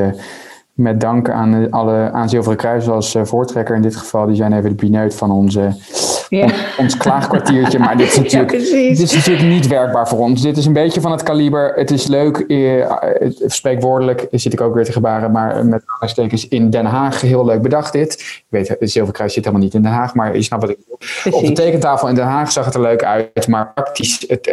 [0.79, 4.25] met dank aan alle aan Zilveren Kruis als uh, voortrekker in dit geval.
[4.25, 5.71] Die zijn even de pineut van onze,
[6.29, 6.47] ja.
[6.77, 7.79] ons klaagkwartiertje.
[7.79, 10.41] Maar dit is, natuurlijk, dit is natuurlijk niet werkbaar voor ons.
[10.41, 11.73] Dit is een beetje van het kaliber.
[11.75, 12.91] Het is leuk, uh,
[13.45, 15.31] spreekwoordelijk zit ik ook weer te gebaren.
[15.31, 18.13] Maar met aanstekens in Den Haag heel leuk bedacht dit.
[18.13, 20.15] Ik weet, het Zilveren Kruis zit helemaal niet in Den Haag.
[20.15, 21.39] Maar je snapt wat ik bedoel.
[21.39, 23.47] Op de tekentafel in Den Haag zag het er leuk uit.
[23.47, 24.45] Maar praktisch het,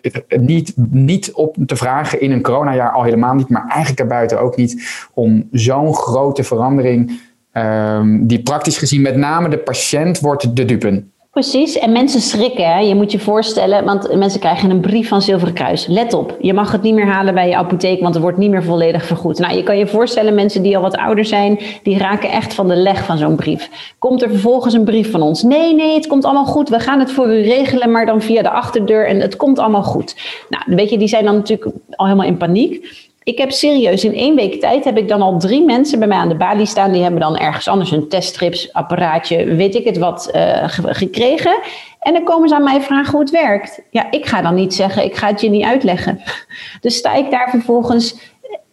[0.00, 3.48] het, het, niet, niet op te vragen in een coronajaar al helemaal niet.
[3.48, 7.20] Maar eigenlijk daarbuiten ook niet om zo'n grote verandering,
[7.52, 11.02] um, die praktisch gezien met name de patiënt wordt de dupe.
[11.30, 12.72] Precies, en mensen schrikken.
[12.72, 12.78] Hè?
[12.78, 15.86] Je moet je voorstellen, want mensen krijgen een brief van Zilveren Kruis.
[15.86, 18.50] Let op, je mag het niet meer halen bij je apotheek, want het wordt niet
[18.50, 19.38] meer volledig vergoed.
[19.38, 22.68] Nou, je kan je voorstellen, mensen die al wat ouder zijn, die raken echt van
[22.68, 23.94] de leg van zo'n brief.
[23.98, 25.42] Komt er vervolgens een brief van ons?
[25.42, 26.68] Nee, nee, het komt allemaal goed.
[26.68, 29.82] We gaan het voor u regelen, maar dan via de achterdeur en het komt allemaal
[29.82, 30.16] goed.
[30.48, 33.07] Nou, weet je, die zijn dan natuurlijk al helemaal in paniek.
[33.28, 36.18] Ik heb serieus in één week tijd heb ik dan al drie mensen bij mij
[36.18, 36.92] aan de balie staan.
[36.92, 41.58] Die hebben dan ergens anders een teststrips apparaatje, weet ik het wat, uh, gekregen.
[42.00, 43.80] En dan komen ze aan mij vragen hoe het werkt.
[43.90, 46.20] Ja, ik ga dan niet zeggen, ik ga het je niet uitleggen.
[46.80, 48.16] Dus sta ik daar vervolgens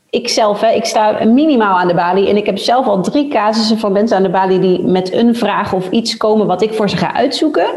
[0.09, 3.27] ik zelf, hè, ik sta minimaal aan de balie en ik heb zelf al drie
[3.27, 6.73] casussen van mensen aan de balie die met een vraag of iets komen wat ik
[6.73, 7.67] voor ze ga uitzoeken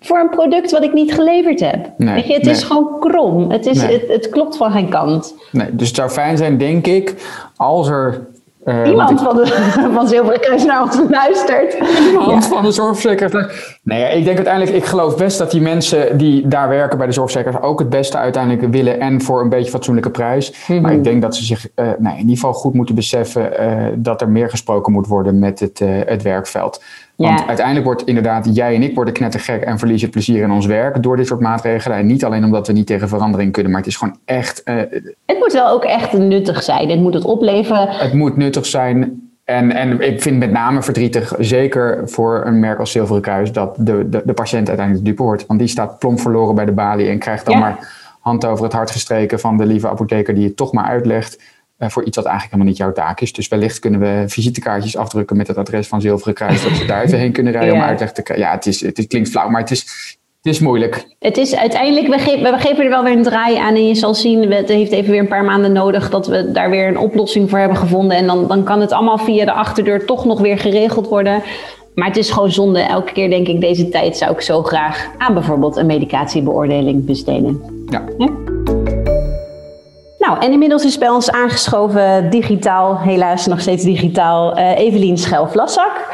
[0.00, 1.90] voor een product wat ik niet geleverd heb.
[1.96, 3.50] Weet je, het is gewoon krom.
[3.50, 5.34] Het, is, het, het, klopt van geen kant.
[5.52, 7.14] Nee, dus het zou fijn zijn, denk ik,
[7.56, 8.28] als er
[8.64, 9.46] uh, Iemand van, de,
[9.94, 11.76] van Zilveren Kruis naar ons luistert.
[12.10, 13.78] Iemand van de zorgverzekeraars.
[13.82, 17.12] Nee, ik denk uiteindelijk, ik geloof best dat die mensen die daar werken bij de
[17.12, 20.52] zorgverzekeraars ook het beste uiteindelijk willen en voor een beetje fatsoenlijke prijs.
[20.66, 20.80] Mhm.
[20.80, 23.86] Maar ik denk dat ze zich uh, nou, in ieder geval goed moeten beseffen uh,
[23.96, 26.82] dat er meer gesproken moet worden met het, het werkveld.
[27.28, 30.66] Want uiteindelijk wordt inderdaad, jij en ik worden knettergek en verliezen het plezier in ons
[30.66, 31.98] werk door dit soort maatregelen.
[31.98, 34.62] En niet alleen omdat we niet tegen verandering kunnen, maar het is gewoon echt.
[34.64, 34.74] Uh,
[35.26, 36.90] het moet wel ook echt nuttig zijn.
[36.90, 37.88] Het moet het opleveren.
[37.88, 39.28] Het moet nuttig zijn.
[39.44, 43.76] En, en ik vind met name verdrietig, zeker voor een merk als Zilveren Kruis, dat
[43.78, 45.46] de, de, de patiënt uiteindelijk de dupe wordt.
[45.46, 47.78] Want die staat plomp verloren bij de balie en krijgt dan maar
[48.20, 51.42] hand over het hart gestreken van de lieve apotheker die het toch maar uitlegt.
[51.80, 53.32] Eh, voor iets wat eigenlijk helemaal niet jouw taak is.
[53.32, 57.02] Dus wellicht kunnen we visitekaartjes afdrukken met het adres van Zilveren Kruis, dat ze daar
[57.02, 58.46] even heen kunnen rijden om uitleg te krijgen.
[58.46, 59.80] Ja, het, is, het, klinkt flauw, maar het is,
[60.42, 61.06] het is moeilijk.
[61.18, 63.74] Het is uiteindelijk, we, geven, we geven er wel weer een draai aan.
[63.74, 66.70] En je zal zien, het heeft even weer een paar maanden nodig dat we daar
[66.70, 68.16] weer een oplossing voor hebben gevonden.
[68.16, 71.42] En dan, dan kan het allemaal via de achterdeur toch nog weer geregeld worden.
[71.94, 72.80] Maar het is gewoon zonde.
[72.80, 77.84] Elke keer denk ik, deze tijd zou ik zo graag aan bijvoorbeeld een medicatiebeoordeling besteden.
[77.86, 78.04] Ja.
[78.18, 78.49] ja?
[80.30, 86.08] Nou, en inmiddels is bij ons aangeschoven digitaal, helaas nog steeds digitaal, uh, Evelien Schelflassak.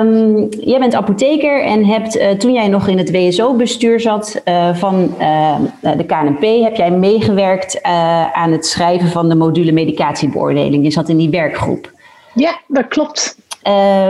[0.00, 4.74] Um, jij bent apotheker en hebt uh, toen jij nog in het WSO-bestuur zat uh,
[4.74, 5.14] van
[5.80, 7.82] de KNP, heb jij meegewerkt
[8.32, 10.84] aan het schrijven van de module medicatiebeoordeling.
[10.84, 11.90] Je zat in die werkgroep.
[12.34, 13.36] Ja, dat klopt.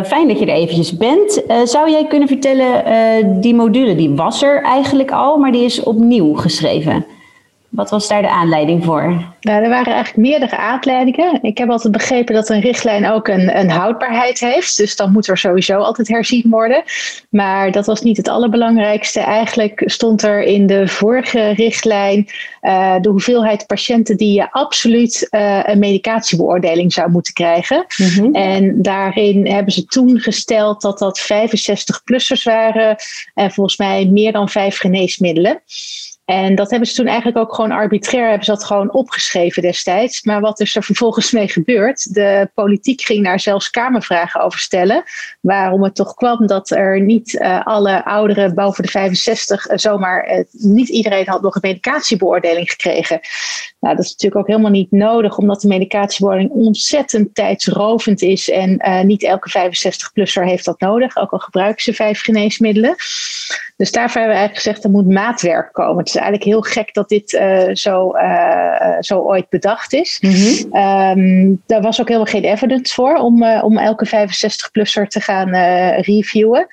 [0.05, 1.42] fijn dat je er eventjes bent.
[1.64, 6.35] zou jij kunnen vertellen, die module die was er eigenlijk al, maar die is opnieuw
[6.35, 7.07] geschreven.
[7.73, 9.03] Wat was daar de aanleiding voor?
[9.41, 11.39] Nou, er waren eigenlijk meerdere aanleidingen.
[11.43, 14.77] Ik heb altijd begrepen dat een richtlijn ook een, een houdbaarheid heeft.
[14.77, 16.83] Dus dan moet er sowieso altijd herzien worden.
[17.31, 19.21] Maar dat was niet het allerbelangrijkste.
[19.21, 22.27] Eigenlijk stond er in de vorige richtlijn
[22.63, 27.87] uh, de hoeveelheid patiënten die je absoluut uh, een medicatiebeoordeling zou moeten krijgen.
[27.97, 28.35] Mm-hmm.
[28.35, 32.97] En daarin hebben ze toen gesteld dat dat 65-plussers waren
[33.35, 35.63] en volgens mij meer dan vijf geneesmiddelen.
[36.33, 40.23] En dat hebben ze toen eigenlijk ook gewoon arbitrair hebben ze dat gewoon opgeschreven destijds.
[40.23, 42.14] Maar wat is er vervolgens mee gebeurd?
[42.14, 45.03] De politiek ging daar zelfs kamervragen over stellen.
[45.40, 50.31] Waarom het toch kwam dat er niet uh, alle ouderen boven de 65 uh, zomaar,
[50.31, 53.21] uh, niet iedereen had nog een medicatiebeoordeling gekregen.
[53.83, 58.51] Nou, dat is natuurlijk ook helemaal niet nodig, omdat de medicatiebeoordeling ontzettend tijdsrovend is.
[58.51, 62.95] En niet elke 65-plusser heeft dat nodig, ook al gebruiken ze vijf geneesmiddelen.
[63.77, 65.99] Dus daarvoor hebben we eigenlijk gezegd, er moet maatwerk komen.
[65.99, 70.18] Het is eigenlijk heel gek dat dit uh, zo, uh, zo ooit bedacht is.
[70.21, 70.77] Mm-hmm.
[71.21, 75.55] Um, daar was ook helemaal geen evidence voor om, om elke 65-plusser te gaan
[76.01, 76.66] reviewen.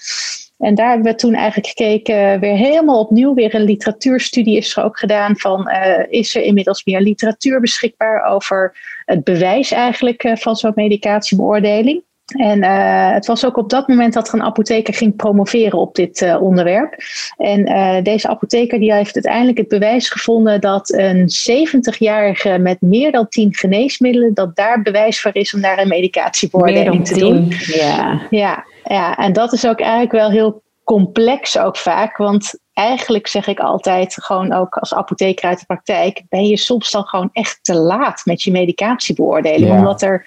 [0.60, 4.84] En daar hebben we toen eigenlijk gekeken, weer helemaal opnieuw, weer een literatuurstudie is er
[4.84, 5.69] ook gedaan van,
[6.10, 12.04] is er inmiddels meer literatuur beschikbaar over het bewijs eigenlijk van zo'n medicatiebeoordeling.
[12.38, 15.96] En uh, het was ook op dat moment dat er een apotheker ging promoveren op
[15.96, 16.96] dit uh, onderwerp.
[17.38, 23.12] En uh, deze apotheker die heeft uiteindelijk het bewijs gevonden dat een 70-jarige met meer
[23.12, 27.54] dan 10 geneesmiddelen, dat daar bewijs voor is om daar een medicatiebeoordeling te doen.
[27.65, 28.22] Ja.
[28.30, 28.65] ja.
[28.84, 32.18] Ja, en dat is ook eigenlijk wel heel complex ook vaak.
[32.18, 36.92] Want eigenlijk zeg ik altijd, gewoon ook als apotheker uit de praktijk, ben je soms
[36.92, 39.72] dan gewoon echt te laat met je medicatiebeoordeling.
[39.72, 39.78] Ja.
[39.78, 40.26] Omdat er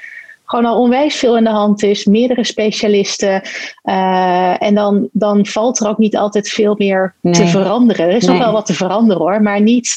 [0.52, 3.42] gewoon al onwijs veel in de hand is, meerdere specialisten.
[3.84, 7.32] Uh, en dan, dan valt er ook niet altijd veel meer nee.
[7.32, 8.08] te veranderen.
[8.08, 8.36] Er is nee.
[8.36, 9.96] nog wel wat te veranderen hoor, maar niet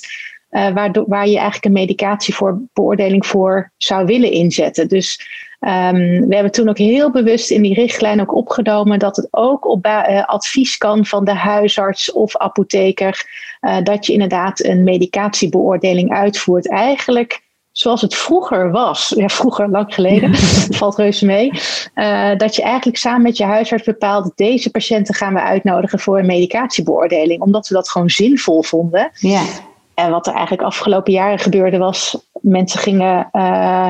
[0.51, 4.87] uh, waar, waar je eigenlijk een medicatie voor beoordeling voor zou willen inzetten.
[4.87, 5.19] Dus
[5.59, 9.65] um, we hebben toen ook heel bewust in die richtlijn ook opgenomen dat het ook
[9.65, 13.25] op uh, advies kan van de huisarts of apotheker.
[13.83, 16.69] dat je inderdaad een medicatiebeoordeling uitvoert.
[16.69, 17.43] Eigenlijk
[17.77, 20.35] zoals het vroeger was, ja, vroeger, lang geleden,
[20.79, 21.51] valt reuze mee,
[21.95, 26.19] uh, dat je eigenlijk samen met je huisarts bepaalt, deze patiënten gaan we uitnodigen voor
[26.19, 29.11] een medicatiebeoordeling, omdat we dat gewoon zinvol vonden.
[29.13, 29.43] Ja.
[29.93, 33.89] En wat er eigenlijk afgelopen jaren gebeurde was, mensen gingen uh,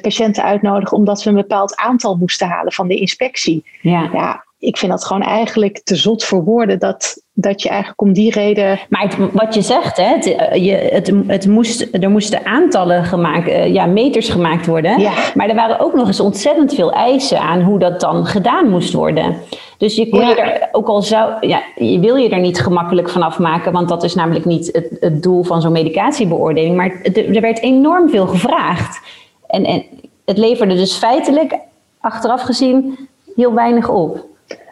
[0.00, 3.64] patiënten uitnodigen omdat we een bepaald aantal moesten halen van de inspectie.
[3.80, 4.10] Ja.
[4.12, 8.12] ja ik vind dat gewoon eigenlijk te zot voor woorden dat, dat je eigenlijk om
[8.12, 8.78] die reden.
[8.88, 13.50] Maar het, wat je zegt, hè, het, je, het, het moest, er moesten aantallen gemaakt,
[13.72, 15.00] ja, meters gemaakt worden.
[15.00, 15.12] Ja.
[15.34, 18.92] Maar er waren ook nog eens ontzettend veel eisen aan hoe dat dan gedaan moest
[18.92, 19.36] worden.
[19.78, 20.28] Dus je kon Ja.
[20.28, 23.88] je er ook al zou, ja, je wil je er niet gemakkelijk van afmaken, want
[23.88, 26.76] dat is namelijk niet het, het doel van zo'n medicatiebeoordeling.
[26.76, 29.00] Maar er werd enorm veel gevraagd.
[29.46, 29.84] En, en
[30.24, 31.58] het leverde dus feitelijk,
[32.00, 34.24] achteraf gezien, heel weinig op.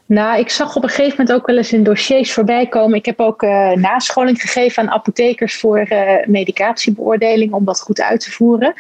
[0.07, 2.99] Nou, ik zag op een gegeven moment ook wel eens in dossiers voorbij komen.
[2.99, 8.21] Ik heb ook eh, nascholing gegeven aan apothekers voor eh, medicatiebeoordeling om dat goed uit
[8.21, 8.75] te voeren.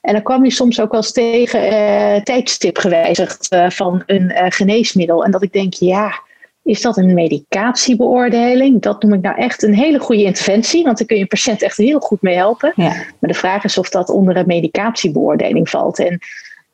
[0.00, 5.24] En dan kwam je soms ook wel eens tegen eh, tijdstip gewijzigd van een geneesmiddel.
[5.24, 6.20] En dat ik denk, ja,
[6.62, 8.82] is dat een medicatiebeoordeling?
[8.82, 11.62] Dat noem ik nou echt een hele goede interventie, want daar kun je een patiënt
[11.62, 12.72] echt heel goed mee helpen.
[12.76, 12.88] Ja.
[12.88, 15.98] Maar de vraag is of dat onder een medicatiebeoordeling valt.
[15.98, 16.20] En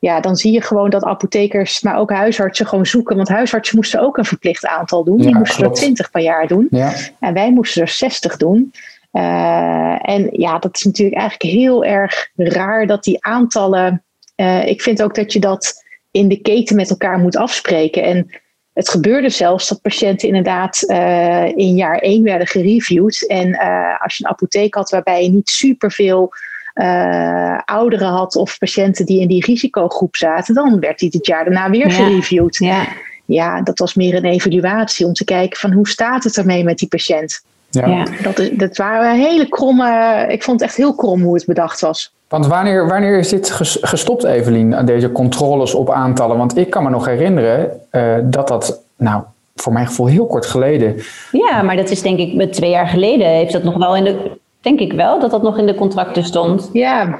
[0.03, 3.15] ja, dan zie je gewoon dat apothekers, maar ook huisartsen gewoon zoeken.
[3.15, 5.17] Want huisartsen moesten ook een verplicht aantal doen.
[5.17, 5.75] Die Ja, moesten klopt.
[5.77, 6.67] er 20 per jaar doen.
[6.69, 8.71] Ja, En wij moesten er 60 doen.
[9.11, 14.03] Eh, en ja, dat is natuurlijk eigenlijk heel erg raar dat die aantallen.
[14.35, 15.73] eh, ik vind ook dat je dat
[16.11, 18.03] in de keten met elkaar moet afspreken.
[18.03, 18.29] En
[18.73, 23.27] het gebeurde zelfs dat patiënten inderdaad eh, in jaar 1 werden gereviewd.
[23.27, 23.57] En
[23.99, 26.31] als je een apotheek had waarbij je niet superveel
[26.73, 31.43] eh ouderen had of patiënten die in die risicogroep zaten, dan werd die dit jaar
[31.43, 31.93] daarna weer Ja.
[31.93, 32.55] gereviewd.
[32.57, 32.85] Ja.
[33.25, 36.77] Ja, dat was meer een evaluatie om te kijken van hoe staat het ermee met
[36.77, 37.41] die patiënt.
[37.69, 37.87] ja.
[37.87, 38.05] Ja.
[38.23, 41.79] Dat, is- dat waren hele kromme, ik vond het echt heel krom hoe het bedacht
[41.81, 42.13] was.
[42.27, 46.37] Want wanneer, wanneer is dit ges- gestopt, Evelien, aan deze controles op aantallen?
[46.37, 49.23] Want ik kan me nog herinneren eh, dat dat, nou,
[49.55, 50.95] voor mijn gevoel heel kort geleden.
[51.31, 54.03] ja, maar dat is denk ik met twee jaar geleden heeft dat nog wel in
[54.03, 54.31] de,
[54.63, 56.69] denk ik wel, dat dat nog in de contracten stond.
[56.73, 57.19] Ja,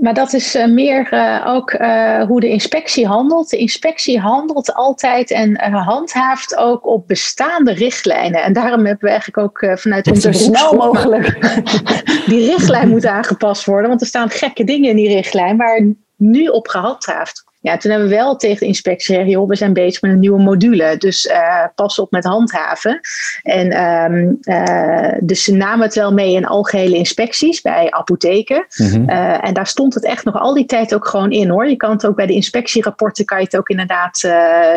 [0.00, 3.50] maar dat is eh, meer eh, ook eh, hoe de inspectie handelt.
[3.50, 8.42] De inspectie handelt altijd en handhaaft ook op bestaande richtlijnen.
[8.42, 11.38] En daarom hebben we eigenlijk ook vanuit onze Zo snel mogelijk.
[12.30, 13.88] die richtlijn moet aangepast worden.
[13.88, 17.46] Want er staan gekke dingen in die richtlijn waar nu op gehandhaafd.
[17.60, 20.18] Ja, toen hebben we wel tegen de inspectie gezegd, joh, we zijn bezig met een
[20.18, 20.96] nieuwe module.
[20.98, 23.00] Dus uh, pas op met handhaven.
[23.42, 28.66] En um, uh, dus ze namen het wel mee in algehele inspecties bij apotheken.
[28.76, 31.68] Mm uh, en daar stond het echt nog al die tijd ook gewoon in hoor.
[31.68, 34.18] Je kan het ook bij de inspectierapporten kan je het ook inderdaad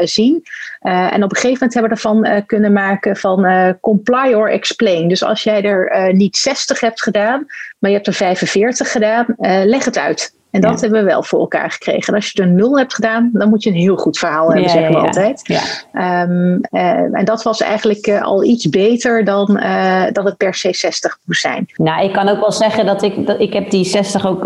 [0.03, 0.43] zien.
[0.79, 5.07] en op een gegeven moment hebben we ervan kunnen maken van comply or explain.
[5.07, 7.45] Dus als jij er niet 60 hebt gedaan,
[7.79, 9.25] maar je hebt er 45 gedaan,
[9.65, 10.33] leg het uit.
[10.51, 12.07] En dat hebben we wel voor elkaar gekregen.
[12.07, 14.63] En als je er nul hebt gedaan, dan moet je een heel goed verhaal hebben,
[14.63, 15.49] ja, zeggen we altijd.
[15.93, 20.53] Um, uh, en dat was eigenlijk uh, al iets beter dan uh, dat het per
[20.53, 21.65] se 60 moest zijn.
[21.75, 24.43] Nou, ik kan ook wel zeggen dat ik, dat ik heb die 60 ook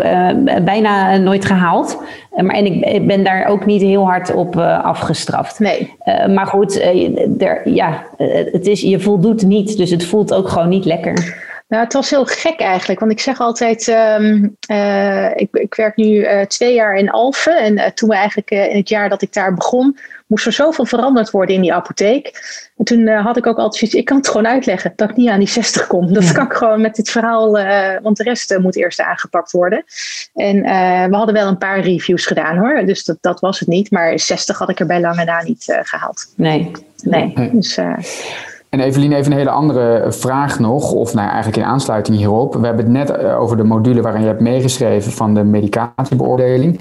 [0.63, 1.97] bijna nooit gehaald.
[2.35, 5.59] maar en ik, ik, ben daar ook niet heel hard op afgestraft.
[5.59, 5.93] Nee.
[6.05, 6.81] maar goed,
[7.39, 8.03] er, ja,
[8.51, 11.43] het is, je voldoet niet, dus het voelt ook gewoon niet lekker.
[11.67, 12.99] Nou, het was heel gek eigenlijk.
[12.99, 17.57] Want ik zeg altijd, um, uh, ik, ik, werk nu uh, twee jaar in Alphen.
[17.57, 19.97] En uh, toen we eigenlijk in het jaar dat ik daar begon,
[20.27, 22.31] moest er zoveel veranderd worden in die apotheek.
[22.77, 25.29] En toen had ik ook altijd zoiets, ik kan het gewoon uitleggen dat ik niet
[25.29, 26.13] aan die 60 kom.
[26.13, 27.51] Dat kan ik gewoon met dit verhaal,
[28.01, 29.83] want de rest moet eerst aangepakt worden.
[30.33, 30.61] En
[31.09, 32.85] we hadden wel een paar reviews gedaan hoor.
[32.85, 33.91] Dus dat, dat was het niet.
[33.91, 36.33] Maar 60 had ik er bij lange na niet gehaald.
[36.35, 36.71] Nee,
[37.03, 37.31] nee.
[37.35, 37.51] nee.
[37.51, 37.77] Dus,
[38.75, 42.53] en Evelien, even een hele andere vraag nog, of nou eigenlijk in aansluiting hierop.
[42.53, 46.79] We hebben het net eh, over de module waarin je hebt meegeschreven van de medicatiebeoordeling.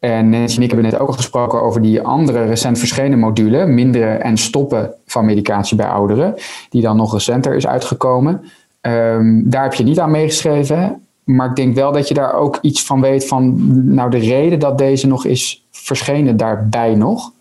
[0.00, 3.66] En Nancy en ik hebben net ook al gesproken over die andere recent verschenen module,
[3.66, 6.34] minderen en stoppen van medicatie bij ouderen,
[6.70, 8.42] die dan nog recenter is uitgekomen.
[8.80, 12.58] Um, daar heb je niet aan meegeschreven, maar ik denk wel dat je daar ook
[12.60, 13.54] iets van weet van,
[13.94, 17.32] nou de reden dat deze nog is verschenen daarbij nog.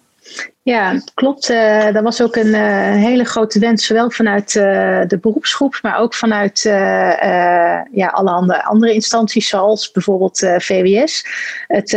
[0.63, 1.49] Ja, klopt.
[1.49, 5.99] Uh, dat was ook een, uh, hele grote wens, zowel vanuit uh, de beroepsgroep, maar
[5.99, 6.61] ook vanuit
[7.91, 11.25] ja, alle andere, andere instanties, zoals bijvoorbeeld VWS.
[11.67, 11.89] Het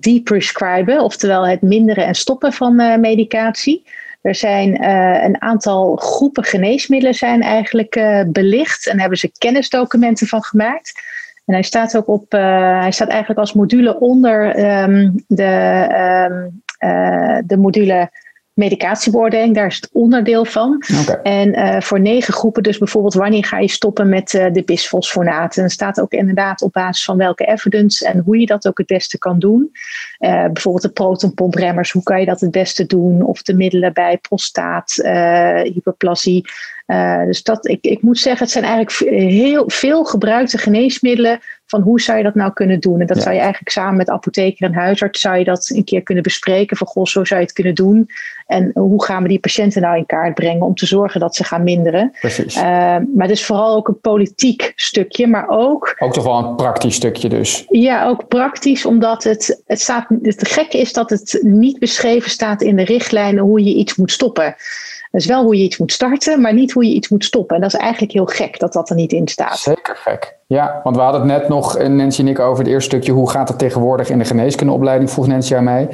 [0.00, 3.86] deprescriben, oftewel het minderen en stoppen van medicatie.
[4.22, 4.84] Er zijn
[5.24, 10.92] een aantal groepen geneesmiddelen zijn eigenlijk belicht en hebben ze kennisdocumenten van gemaakt.
[11.46, 15.86] En hij staat ook op, hij staat eigenlijk als module onder um, de
[16.30, 18.10] um, uh, de module
[18.52, 20.82] medicatiebeoordeling, daar is het onderdeel van.
[21.22, 25.62] En uh, voor negen groepen, dus bijvoorbeeld wanneer ga je stoppen met uh, de bisfosfonaten.
[25.62, 28.86] Er staat ook inderdaad op basis van welke evidence en hoe je dat ook het
[28.86, 29.70] beste kan doen.
[30.18, 33.22] Uh, bijvoorbeeld de protonpompremmers, hoe kan je dat het beste doen?
[33.22, 34.92] Of de middelen bij prostaat,
[35.62, 36.44] hyperplasie.
[37.26, 42.00] Dus dat, ik, ik moet zeggen, het zijn eigenlijk heel veel gebruikte geneesmiddelen van hoe
[42.00, 43.00] zou je dat nou kunnen doen?
[43.00, 46.02] En dat zou je eigenlijk samen met apotheker en huisarts zou je dat een keer
[46.02, 46.76] kunnen bespreken.
[46.76, 48.08] Van goh, zo zou je het kunnen doen.
[48.46, 51.44] En hoe gaan we die patiënten nou in kaart brengen om te zorgen dat ze
[51.44, 52.12] gaan minderen?
[52.20, 52.56] Precies.
[52.56, 55.94] Uh, maar het is vooral ook een politiek stukje, maar ook.
[55.98, 57.64] Ook toch wel een praktisch stukje dus.
[57.68, 60.06] Ja, ook praktisch, omdat het, het staat.
[60.22, 64.12] Het gekke is dat het niet beschreven staat in de richtlijnen hoe je iets moet
[64.12, 64.54] stoppen.
[65.10, 67.56] Dat is wel hoe je iets moet starten, maar niet hoe je iets moet stoppen.
[67.56, 69.58] En dat is eigenlijk heel gek dat dat er niet in staat.
[69.58, 70.38] Zeker gek.
[70.46, 73.12] Ja, want we hadden het net nog, eh, Nancy en ik, over het eerste stukje.
[73.12, 75.10] Hoe gaat het tegenwoordig in de geneeskundeopleiding?
[75.10, 75.88] Vroeg Nancy aan mij.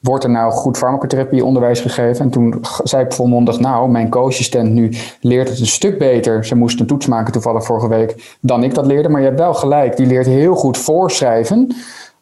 [0.00, 2.24] Wordt er nou goed farmacotherapie onderwijs gegeven?
[2.24, 6.44] En toen zei ik volmondig, nou, mijn co-assistent nu leert het een stuk beter.
[6.44, 9.08] Ze moest een toets maken toevallig vorige week dan ik dat leerde.
[9.08, 11.74] Maar je hebt wel gelijk, die leert heel goed voorschrijven.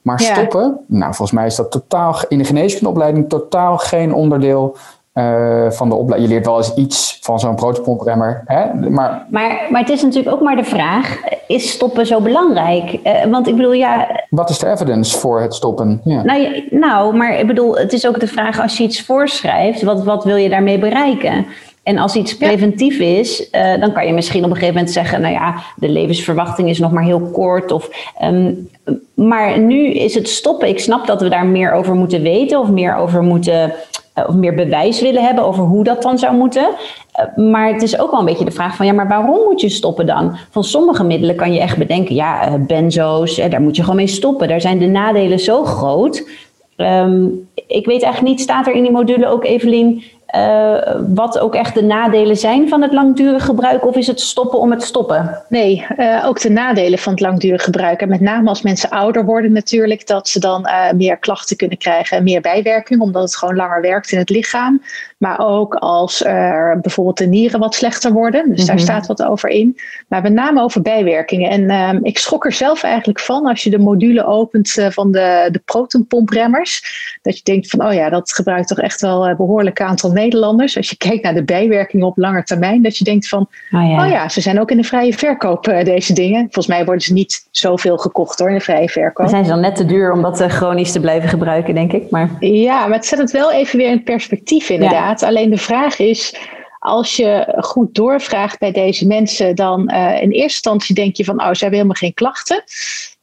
[0.03, 4.77] Maar stoppen, nou volgens mij is dat totaal in de geneeskundeopleiding totaal geen onderdeel
[5.19, 6.29] uh, van de opleiding.
[6.29, 8.43] Je leert wel eens iets van zo'n protocolprogrammer.
[8.47, 8.91] Hè?
[8.91, 9.27] Maar...
[9.31, 12.99] Maar, maar het is natuurlijk ook maar de vraag: is stoppen zo belangrijk?
[13.05, 14.21] Uh, want ik bedoel, ja.
[14.31, 16.01] Wat is de evidence voor het stoppen?
[16.05, 16.23] Ja.
[16.23, 20.05] Nou, nou, maar ik bedoel, het is ook de vraag: als je iets voorschrijft, wat,
[20.05, 21.47] wat wil je daarmee bereiken?
[21.87, 25.21] En als iets preventief is, uh, dan kan je misschien op een gegeven moment zeggen:
[25.21, 27.73] Nou ja, de levensverwachting is nog maar heel kort.
[27.73, 28.69] Of, um,
[29.15, 30.69] maar nu is het stoppen.
[30.69, 33.73] Ik snap dat we daar meer over moeten weten of meer over moeten
[34.27, 36.69] of meer bewijs willen hebben over hoe dat dan zou moeten.
[37.13, 39.61] Eh, maar het is ook wel een beetje de vraag van ja, maar waarom moet
[39.61, 40.37] je stoppen dan?
[40.51, 44.07] Van sommige middelen kan je echt bedenken, ja, eh, benzo's, daar moet je gewoon mee
[44.07, 44.49] stoppen.
[44.49, 46.29] Daar zijn de nadelen zo groot.
[46.77, 50.03] Um, ik weet eigenlijk niet, staat er in die module ook, Evelien,
[50.37, 53.87] uh, wat ook echt de nadelen zijn van het langdurig gebruik?
[53.87, 55.43] Of is het stoppen om het stoppen?
[55.49, 58.01] Nee, uh, ook de nadelen van het langdurig gebruik.
[58.01, 61.79] En met name als mensen ouder worden natuurlijk, dat ze dan uh, meer klachten kunnen
[61.79, 64.83] krijgen en meer bijwerking, omdat het gewoon langer werkt in het lichaam.
[65.19, 68.55] Maar ook als er bijvoorbeeld de nieren wat slechter worden.
[68.55, 68.85] Dus daar mhm.
[68.85, 69.77] staat wat over in.
[70.09, 71.51] Maar met name over bijwerkingen.
[71.51, 75.49] En ehm, ik schrok er zelf eigenlijk van als je de module opent van de,
[75.51, 76.83] de protonpompremmers.
[77.23, 80.25] Dat je denkt van, oh ja, dat gebruikt toch echt wel een behoorlijk aantal Nederlanders
[80.27, 80.77] Nederlanders.
[80.77, 84.05] Als je kijkt naar de bijwerkingen op lange termijn, dat je denkt van, oh ja,
[84.05, 86.41] oh ja ze zijn ook in de vrije verkoop uh, deze dingen.
[86.41, 89.17] Volgens mij worden ze niet zoveel gekocht hoor in de vrije verkoop.
[89.17, 91.93] Dan zijn ze dan net te duur om dat uh, chronisch te blijven gebruiken, denk
[91.93, 92.11] ik.
[92.11, 92.31] Maar...
[92.41, 95.23] Ja, maar het zet het wel even weer in perspectief inderdaad.
[95.23, 96.37] Alleen de vraag is,
[96.79, 101.41] als je goed doorvraagt bij deze mensen, dan uh, in eerste instantie denk je van,
[101.41, 102.65] oh, ze hebben helemaal geen klachten.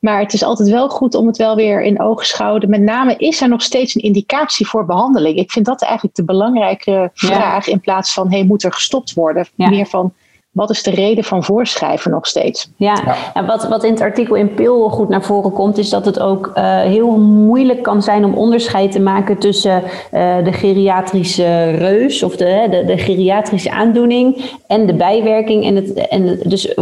[0.04, 3.41] Maar het is altijd wel goed om het wel weer in ogenschouw Met name is
[3.41, 5.38] er nog steeds een indicatie voor behandeling.
[5.38, 9.47] Ik vind dat eigenlijk de belangrijke vraag in plaats van, hey, moet er gestopt worden?
[9.56, 10.14] Meer van,
[10.51, 12.72] wat is de reden van voorschrijven nog steeds?
[12.76, 16.06] Ja, en wat, wat in het artikel in Pil goed naar voren komt, is dat
[16.06, 21.70] het ook uh, heel moeilijk kan zijn om onderscheid te maken tussen uh, de geriatrische
[21.70, 25.66] reus of de, de, de, geriatrische aandoening en de bijwerking.
[25.66, 26.76] En, het, en dus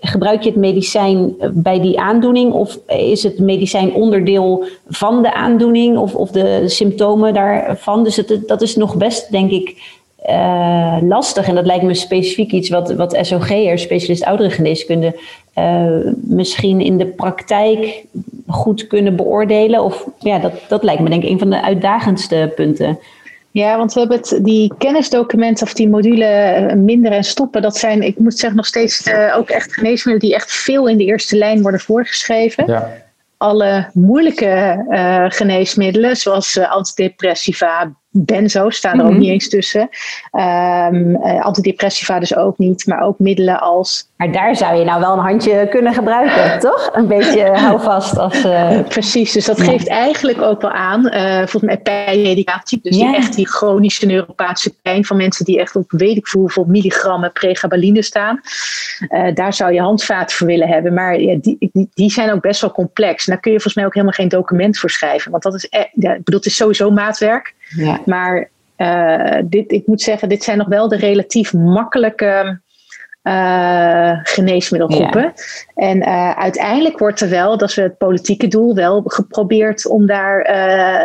[0.00, 5.98] gebruik je het medicijn bij die aandoening of is het medicijn onderdeel van de aandoening
[5.98, 8.04] of, of de symptomen daarvan?
[8.04, 11.48] Dus het, dat is nog best, denk ik, uh, lastig.
[11.48, 15.18] En dat lijkt me specifiek iets wat, wat SOG'er, specialist ouderengeneeskunde,
[15.58, 18.04] uh, misschien in de praktijk
[18.46, 19.84] goed kunnen beoordelen.
[19.84, 22.98] Of ja, dat, dat lijkt me denk ik een van de uitdagendste punten.
[23.52, 27.62] Ja, want we hebben het, die kennisdocumenten of die module eh, minder en stoppen.
[27.62, 30.96] Dat zijn, ik moet zeggen, nog steeds uh, ook echt geneesmiddelen die echt veel in
[30.96, 32.66] de eerste lijn worden voorgeschreven.
[32.66, 32.92] Ja.
[33.36, 39.20] Alle moeilijke uh, geneesmiddelen, zoals antidepressiva, benzo's staan er ook mhm.
[39.20, 39.88] niet eens tussen.
[40.32, 44.08] Um, antidepressiva dus ook niet, maar ook middelen als...
[44.16, 46.90] Maar daar zou je nou wel een handje kunnen gebruiken, toch?
[46.92, 48.18] Een beetje houvast.
[48.18, 48.80] Als, uh...
[48.88, 53.34] Precies, dus dat geeft eigenlijk ook wel aan, uh, volgens mij pijnmedicatie, dus die echt
[53.34, 58.40] die chronische neuropathische pijn van mensen die echt op weet ik hoeveel milligrammen pregabaline staan.
[59.34, 62.60] daar zou je handvaten voor willen hebben, maar ja, die, die, die, zijn ook best
[62.60, 63.26] wel complex.
[63.26, 65.66] En daar kun je volgens mij ook helemaal geen document voor schrijven, want dat is,
[65.70, 67.54] e- ja, ik bedoel, het is sowieso maatwerk.
[67.76, 68.00] Ja.
[68.04, 72.60] Maar uh, dit, ik moet zeggen, dit zijn nog wel de relatief makkelijke
[73.22, 75.32] uh, geneesmiddelgroepen.
[75.74, 80.42] En uh, uiteindelijk wordt er wel, dat is het politieke doel, wel geprobeerd om daar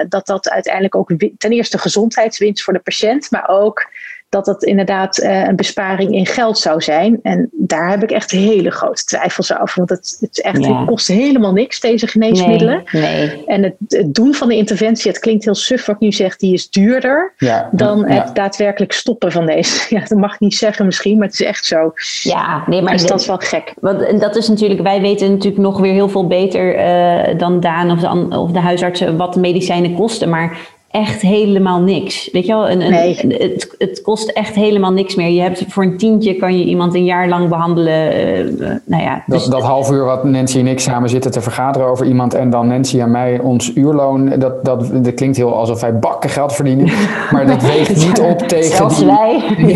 [0.09, 3.87] dat dat uiteindelijk ook ten eerste gezondheidswinst voor de patiënt, maar ook
[4.29, 7.19] dat dat inderdaad uh, een besparing in geld zou zijn.
[7.21, 9.73] En daar heb ik echt hele grote twijfels over.
[9.77, 12.83] Want het, het, echt, het kost helemaal niks, deze geneesmiddelen.
[12.91, 13.45] Nee, nee.
[13.45, 16.35] En het, het, doen van de interventie, het klinkt heel suf wat ik nu zeg,
[16.35, 19.73] die is duurder ja, dan het daadwerkelijk stoppen van deze.
[19.95, 21.93] Ja, dat mag ik niet zeggen misschien, maar het is echt zo.
[22.21, 23.73] Ja, nee, maar dus dat is wel gek.
[23.79, 27.91] Want dat is natuurlijk, wij weten natuurlijk nog weer heel veel beter uh, dan Daan
[27.91, 30.29] of de, of de huisartsen wat de medicijnen kosten.
[30.29, 30.57] Maar
[30.95, 32.29] echt helemaal niks.
[32.31, 33.15] Weet je wel, een, nee.
[33.15, 35.29] het, het, kost echt helemaal niks meer.
[35.29, 38.13] Je hebt voor een tientje kan je iemand een jaar lang behandelen.
[38.61, 41.41] Uh, nou ja, dus dat, dat half uur wat Nancy en ik samen zitten te
[41.41, 45.55] vergaderen over iemand en dan Nancy en mij ons uurloon, dat, dat, dat klinkt heel
[45.55, 46.85] alsof wij bakken geld verdienen.
[47.31, 48.75] Maar dat weegt niet op tegen.
[48.75, 49.43] Zelfs die, wij.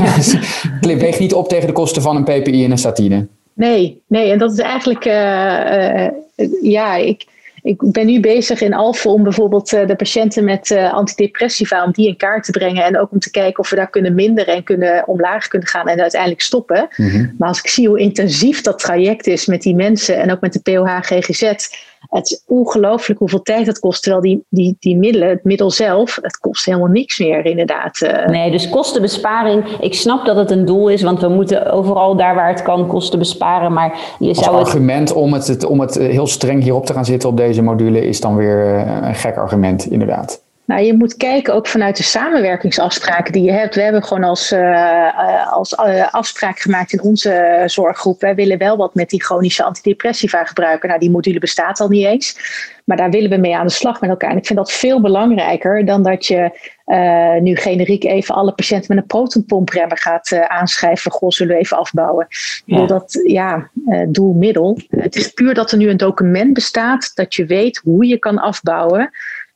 [0.82, 3.28] Ja, weegt niet op tegen de kosten van een PPI en een statine.
[3.54, 7.26] Nee, nee, en dat is eigenlijk, uh, uh, ja, ik
[7.62, 11.92] ik ben nu bezig in Alphen om bijvoorbeeld eh, de patiënten met uh, antidepressiva, om
[11.92, 12.84] die in kaart te brengen.
[12.84, 15.88] En ook om te kijken of we daar kunnen minderen en kunnen omlaag kunnen gaan
[15.88, 16.88] en uiteindelijk stoppen.
[16.96, 17.28] Mhm.
[17.38, 20.54] Maar als ik zie hoe intensief dat traject is met die mensen en ook met
[20.54, 21.54] de POH GGZ
[22.00, 24.02] het is ongelooflijk hoeveel tijd het kost.
[24.04, 28.02] Terwijl die, die, die middelen, het middel zelf, het kost helemaal niks meer inderdaad.
[28.02, 28.26] Eh.
[28.26, 29.66] Nee, dus kostenbesparing.
[29.80, 32.88] Ik snap dat het een doel is, want we moeten overal daar waar het kan
[32.88, 33.74] kosten besparen.
[33.74, 37.30] Maar je Als zou argument om het, om het heel streng hierop te gaan zitten
[37.30, 40.42] op deze module is dan weer eh, een gek argument inderdaad.
[40.70, 43.76] Nou, je moet kijken ook vanuit de samenwerkingsafspraken die je hebt.
[43.76, 48.22] We hebben gewoon als, uh, als uh, afspraak gemaakt in onze zorggroep.
[48.22, 50.88] Wij willen wel wat met die chronische antidepressiva gebruiken.
[50.88, 52.38] Nou, die module bestaat al niet eens.
[52.86, 54.32] Maar daar willen we mee aan de slag met elkaar.
[54.32, 56.52] En ik vind dat veel belangrijker dan dat je
[56.86, 61.12] uh, nu generiek even alle patiënten met een protonpompremmer gaat uh, aanschrijven.
[61.12, 62.28] Goh, zullen we even afbouwen.
[62.66, 62.86] Ja.
[62.86, 64.80] Dat, ja, uh, doel-middel.
[64.90, 68.38] Het is puur dat er nu een document bestaat dat je weet hoe je kan
[68.38, 69.10] afbouwen.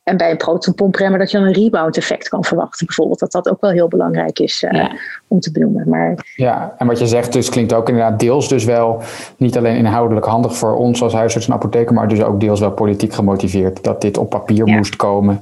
[0.04, 2.86] En bij een protonpompremmer dat je dan een rebound effect kan verwachten.
[2.86, 4.84] Bijvoorbeeld dat dat ook wel heel belangrijk is uh,
[5.28, 5.88] om te benoemen.
[5.88, 6.32] Maar...
[6.36, 9.02] Ja, en wat je zegt dus klinkt ook inderdaad deels dus wel
[9.36, 11.94] niet alleen inhoudelijk handig voor ons als huisarts en apotheker.
[11.94, 13.84] Maar dus ook deels wel politiek gemotiveerd.
[13.84, 14.76] Dat dit op papier ja.
[14.76, 15.40] moest komen.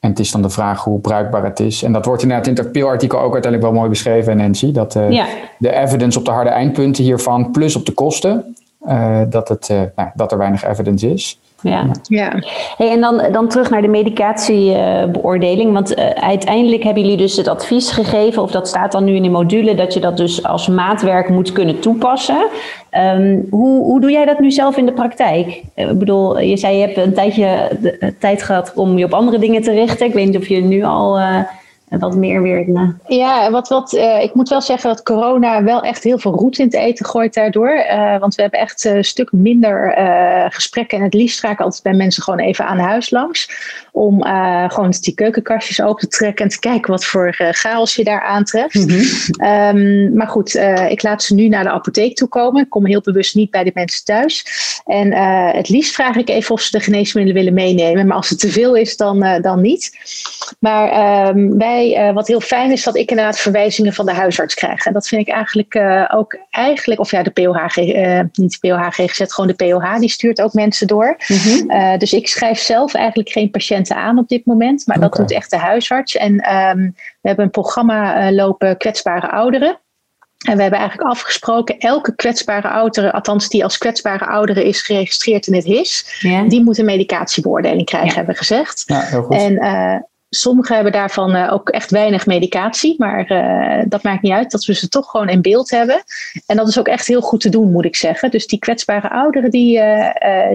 [0.00, 1.82] En het is dan de vraag hoe bruikbaar het is.
[1.82, 4.72] En dat wordt inderdaad in het artikel ook uiteindelijk wel mooi beschreven, Nancy.
[4.72, 5.26] Dat uh, ja.
[5.58, 10.10] de evidence op de harde eindpunten hiervan, plus op de kosten, uh, dat, het, nou,
[10.14, 11.40] dat er weinig evidence is.
[11.62, 11.86] Ja.
[12.02, 12.32] ja.
[12.76, 15.72] Hey, en dan, dan terug naar de medicatiebeoordeling.
[15.72, 19.22] Want uh, uiteindelijk hebben jullie dus het advies gegeven, of dat staat dan nu in
[19.22, 22.46] de module, dat je dat dus als maatwerk moet kunnen toepassen.
[23.16, 25.62] Um, hoe, hoe doe jij dat nu zelf in de praktijk?
[25.76, 29.14] Uh, ik bedoel, je zei je hebt een tijdje de, tijd gehad om je op
[29.14, 30.06] andere dingen te richten.
[30.06, 31.38] Ik weet niet of je nu al uh,
[31.98, 32.68] wat meer weer.
[32.68, 32.88] Uh...
[33.06, 36.58] Ja, wat, wat, uh, ik moet wel zeggen dat corona wel echt heel veel roet
[36.58, 37.84] in het eten gooit daardoor.
[37.90, 39.94] Uh, want we hebben echt een stuk minder
[40.50, 40.98] gesprekken.
[40.98, 43.50] En het liefst ik altijd bij mensen gewoon even aan huis langs.
[43.94, 44.22] Om
[44.68, 48.74] gewoon die keukenkastjes open te trekken en te kijken wat voor chaos je daar aantreft.
[48.74, 49.46] Mm -hmm.
[49.76, 50.54] um, maar goed,
[50.88, 52.62] ik laat ze nu naar de apotheek toe komen.
[52.62, 54.46] Ik kom heel bewust niet bij de mensen thuis.
[54.84, 55.12] En
[55.56, 58.06] het liefst vraag ik even of ze de geneesmiddelen willen meenemen.
[58.06, 59.90] Maar als het te veel is, dan, dan niet.
[60.58, 64.54] Maar um, wij uh, wat heel fijn is, dat ik inderdaad verwijzingen van de huisarts
[64.54, 64.86] krijg.
[64.86, 68.58] En dat vind ik eigenlijk uh, ook eigenlijk, of ja, de POH, uh, eh, niet
[68.60, 71.16] de POH GGZ, gewoon de POH, die stuurt ook mensen door.
[71.28, 71.98] Mm -hmm.
[71.98, 73.50] dus ik schrijf zelf eigenlijk geen
[73.82, 75.08] patiënten aan op dit moment, maar okay.
[75.08, 76.16] dat doet echt de huisarts.
[76.16, 79.80] En um, we hebben een programma lopen kwetsbare ouderen.
[80.42, 85.46] En we hebben eigenlijk afgesproken, elke kwetsbare oudere, althans die als kwetsbare oudere is geregistreerd
[85.46, 86.42] in het HIS, ja.
[86.42, 88.14] die moet een medicatiebeoordeling krijgen, ja.
[88.14, 88.82] hebben we gezegd.
[88.86, 89.36] Ja, heel goed.
[89.36, 89.96] En uh,
[90.34, 94.64] Sommigen hebben daarvan uh, ook echt weinig medicatie, maar uh, dat maakt niet uit dat
[94.64, 96.02] we ze toch gewoon in beeld hebben.
[96.46, 98.30] En dat is ook echt heel goed te doen, moet ik zeggen.
[98.30, 100.08] Dus die kwetsbare ouderen, die, uh,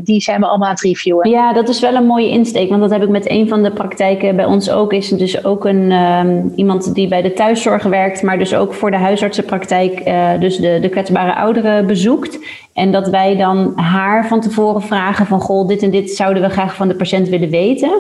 [0.03, 1.29] die zijn we allemaal aan het reviewen.
[1.29, 3.71] Ja, dat is wel een mooie insteek, want dat heb ik met een van de
[3.71, 4.93] praktijken bij ons ook.
[4.93, 8.91] Is dus ook een, um, iemand die bij de thuiszorg werkt, maar dus ook voor
[8.91, 10.05] de huisartsenpraktijk
[10.39, 12.39] dus de, de kwetsbare ouderen bezoekt.
[12.73, 16.49] En dat wij dan haar van tevoren vragen van, goh, dit en dit zouden we
[16.49, 17.91] graag van de patiënt willen weten.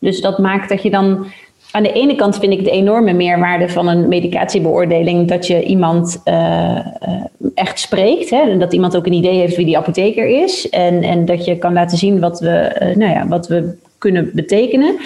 [0.00, 1.26] Dus dat maakt dat je dan.
[1.70, 6.20] Aan de ene kant vind ik de enorme meerwaarde van een medicatiebeoordeling dat je iemand
[6.24, 6.78] uh,
[7.54, 8.30] echt spreekt.
[8.30, 8.40] Hè?
[8.40, 10.68] En dat iemand ook een idee heeft wie die apotheker is.
[10.68, 14.30] En, en dat je kan laten zien wat we, uh, nou ja, wat we kunnen
[14.34, 14.96] betekenen.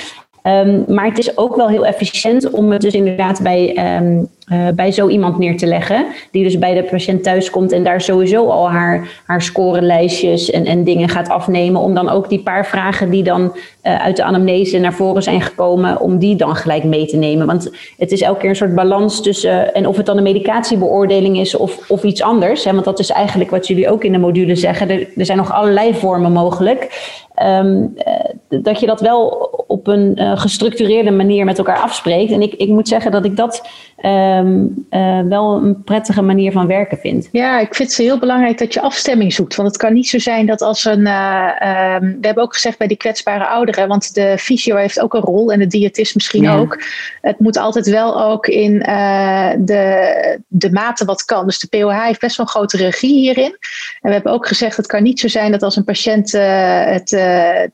[0.42, 4.68] Um, maar het is ook wel heel efficiënt om het dus inderdaad bij, um, uh,
[4.74, 6.06] bij zo iemand neer te leggen.
[6.30, 10.64] Die dus bij de patiënt thuis komt en daar sowieso al haar, haar scorelijstjes en,
[10.64, 11.80] en dingen gaat afnemen.
[11.80, 15.40] Om dan ook die paar vragen die dan uh, uit de anamnese naar voren zijn
[15.40, 17.46] gekomen, om die dan gelijk mee te nemen.
[17.46, 20.22] Want het is elke keer een soort balans tussen, uh, en of het dan een
[20.22, 22.64] medicatiebeoordeling is of, of iets anders.
[22.64, 24.90] Hè, want dat is eigenlijk wat jullie ook in de module zeggen.
[24.90, 27.08] Er, er zijn nog allerlei vormen mogelijk.
[27.42, 27.94] Um,
[28.48, 32.32] dat je dat wel op een uh, gestructureerde manier met elkaar afspreekt.
[32.32, 33.68] En ik, ik moet zeggen dat ik dat
[34.04, 37.28] um, uh, wel een prettige manier van werken vind.
[37.32, 39.56] Ja, ik vind het heel belangrijk dat je afstemming zoekt.
[39.56, 41.00] Want het kan niet zo zijn dat als een.
[41.00, 45.14] Uh, um, we hebben ook gezegd bij die kwetsbare ouderen, want de fysio heeft ook
[45.14, 46.56] een rol en de diëtist misschien ja.
[46.56, 46.82] ook.
[47.20, 48.78] Het moet altijd wel ook in
[49.58, 51.46] de, de mate wat kan.
[51.46, 53.56] Dus de POH heeft best wel een grote regie hierin.
[54.00, 57.08] En we hebben ook gezegd: het kan niet zo zijn dat als een patiënt het,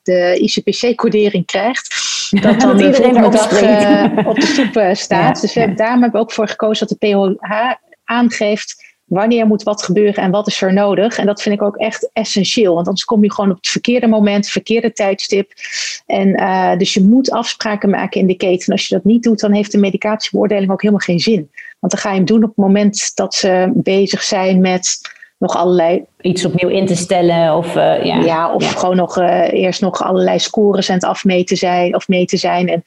[0.02, 1.94] de ICPC-codering krijgt,
[2.40, 5.36] dat dan de volgende dag uh, op de stoep uh, staat.
[5.36, 7.72] Ja, dus we hebben, daarom hebben we ook voor gekozen dat de POH
[8.04, 11.18] aangeeft wanneer moet wat gebeuren en wat is er nodig.
[11.18, 14.06] En dat vind ik ook echt essentieel, want anders kom je gewoon op het verkeerde
[14.06, 15.52] moment, het verkeerde tijdstip.
[16.06, 18.66] En uh, dus je moet afspraken maken in de keten.
[18.66, 21.50] En als je dat niet doet, dan heeft de medicatiebeoordeling ook helemaal geen zin.
[21.78, 25.56] Want dan ga je hem doen op het moment dat ze bezig zijn met nog
[25.56, 26.04] allerlei.
[26.20, 27.76] Iets opnieuw in te stellen of.
[27.76, 28.20] Uh, ja.
[28.20, 28.68] ja, of ja.
[28.68, 32.68] gewoon nog uh, eerst nog allerlei scores aan het afmeten zijn of meten zijn.
[32.68, 32.82] En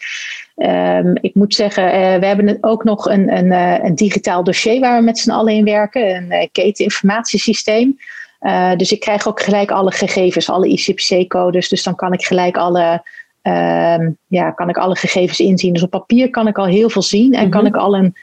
[1.06, 3.52] um, ik moet zeggen, uh, we hebben ook nog een, een,
[3.86, 7.98] een, digitaal dossier waar we met z'n allen in werken, een keteninformatiesysteem.
[8.78, 11.70] dus ik krijg ook gelijk alle gegevens, alle ICPC-codes.
[11.70, 13.04] Dus dan kan ik gelijk alle.
[13.44, 15.74] Um, ja, kan ik alle gegevens inzien.
[15.74, 17.50] Dus op papier kan ik al heel veel zien en mm -hmm.
[17.50, 18.16] kan ik al een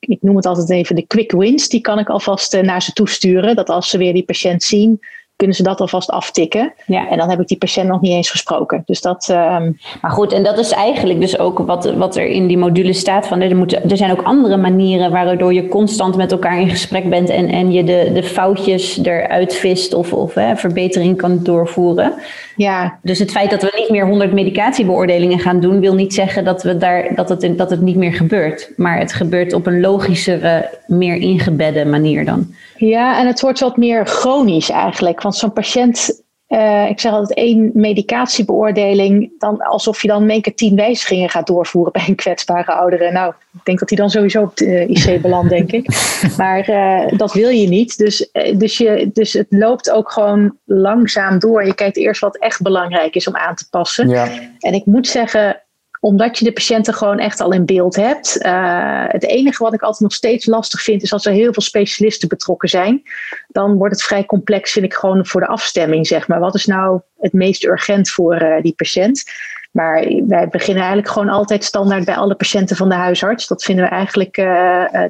[0.00, 2.92] ik noem het altijd even de quick wins, die kan ik alvast eh, naar ze
[2.92, 3.56] toesturen.
[3.56, 5.00] Dat als ze weer die patiënt zien,
[5.44, 6.72] kunnen ze dat alvast aftikken.
[6.86, 7.08] Ja.
[7.10, 8.82] En dan heb ik die patiënt nog niet eens gesproken.
[8.86, 9.78] Dus dat, um...
[10.00, 13.26] Maar goed, en dat is eigenlijk dus ook wat, wat er in die module staat.
[13.26, 17.28] Van, er, er zijn ook andere manieren waardoor je constant met elkaar in gesprek bent
[17.28, 22.14] en, en je de, de foutjes eruit vist of, of hè, verbetering kan doorvoeren.
[22.56, 22.98] Ja.
[23.02, 26.62] Dus het feit dat we niet meer 100 medicatiebeoordelingen gaan doen, wil niet zeggen dat,
[26.62, 28.70] we daar, dat, het, dat het niet meer gebeurt.
[28.76, 32.54] Maar het gebeurt op een logischere, meer ingebedde manier dan.
[32.76, 35.22] Ja, en het wordt wat meer chronisch eigenlijk.
[35.22, 40.40] Want zo'n patiënt, uh, ik zeg altijd één medicatiebeoordeling, dan alsof je dan in één
[40.40, 43.10] keer tien wijzigingen gaat doorvoeren bij een kwetsbare oudere.
[43.10, 45.86] Nou, ik denk dat hij dan sowieso op de IC belandt, denk ik.
[46.36, 47.98] Maar uh, dat wil je niet.
[47.98, 51.66] Dus, dus, je, dus het loopt ook gewoon langzaam door.
[51.66, 54.08] Je kijkt eerst wat echt belangrijk is om aan te passen.
[54.08, 54.28] Ja.
[54.58, 55.62] En ik moet zeggen,
[56.04, 58.38] omdat je de patiënten gewoon echt al in beeld hebt.
[58.42, 61.62] Uh, het enige wat ik altijd nog steeds lastig vind, is als er heel veel
[61.62, 63.02] specialisten betrokken zijn.
[63.48, 66.40] Dan wordt het vrij complex, vind ik, gewoon voor de afstemming, zeg maar.
[66.40, 69.22] Wat is nou het meest urgent voor uh, die patiënt?
[69.70, 73.46] Maar wij beginnen eigenlijk gewoon altijd standaard bij alle patiënten van de huisarts.
[73.46, 74.44] Dat vinden we eigenlijk, uh,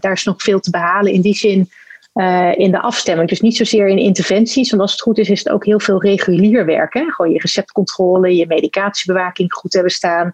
[0.00, 1.12] daar is nog veel te behalen.
[1.12, 1.70] In die zin
[2.14, 3.28] uh, in de afstemming.
[3.28, 6.02] Dus niet zozeer in interventies, want als het goed is, is het ook heel veel
[6.02, 7.12] regulier werken.
[7.12, 10.32] Gewoon je receptcontrole, je medicatiebewaking goed hebben staan.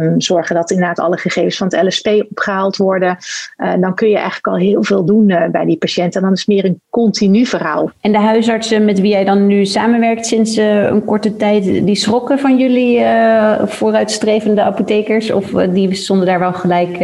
[0.00, 3.16] Um, zorgen dat inderdaad alle gegevens van het LSP opgehaald worden.
[3.56, 6.16] Uh, dan kun je eigenlijk al heel veel doen uh, bij die patiënt.
[6.16, 7.90] En dan is het meer een continu verhaal.
[8.00, 12.38] En de huisartsen met wie jij dan nu samenwerkt sinds een korte tijd, die schrokken
[12.38, 13.04] van jullie
[13.66, 15.30] vooruitstrevende apothekers?
[15.30, 16.98] Of die stonden daar wel gelijk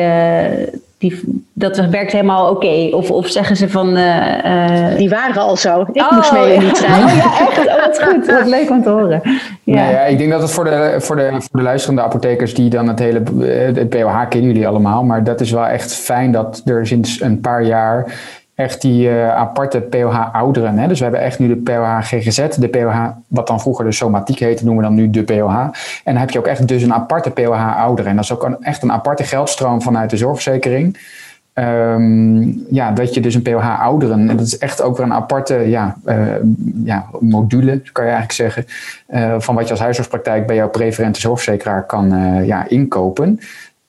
[1.03, 2.89] die, dat werkt helemaal oké?
[2.91, 3.97] Of, of zeggen ze van...
[3.97, 4.97] Uh, uh...
[4.97, 5.81] Die waren al zo.
[5.93, 7.05] Ik oh, moest mee in die trein.
[7.05, 7.59] Oh ja, echt?
[7.59, 8.27] Oh, dat is goed.
[8.27, 9.21] Wat leuk om te horen.
[9.65, 9.83] Ja.
[9.83, 12.71] Nee, ja, ik denk dat het voor de, voor, de, voor de luisterende apothekers die
[12.71, 13.23] dan het hele...
[13.41, 15.05] Eh, het POH kennen jullie allemaal.
[15.05, 18.15] Maar dat is wel echt fijn dat er sinds een paar jaar
[18.63, 20.89] echt die uh, aparte POH-ouderen.
[20.89, 24.65] Dus we hebben echt nu de POH-GGZ, de POH, wat dan vroeger de somatiek heette,
[24.65, 25.59] noemen we dan nu de POH.
[25.59, 25.73] En
[26.05, 28.11] dan heb je ook echt dus een aparte POH-ouderen.
[28.11, 30.99] En dat is ook echt een aparte geldstroom vanuit de zorgverzekering.
[31.55, 35.55] Um, ja, dat je dus een POH-ouderen, en dat is echt ook weer een aparte
[35.55, 36.17] ja, uh,
[36.85, 38.67] ja, module, kan je eigenlijk zeggen,
[39.09, 42.13] uh, van wat je als huisartspraktijk bij jouw preferente zorgverzekeraar kan
[42.45, 43.41] ja, inkopen.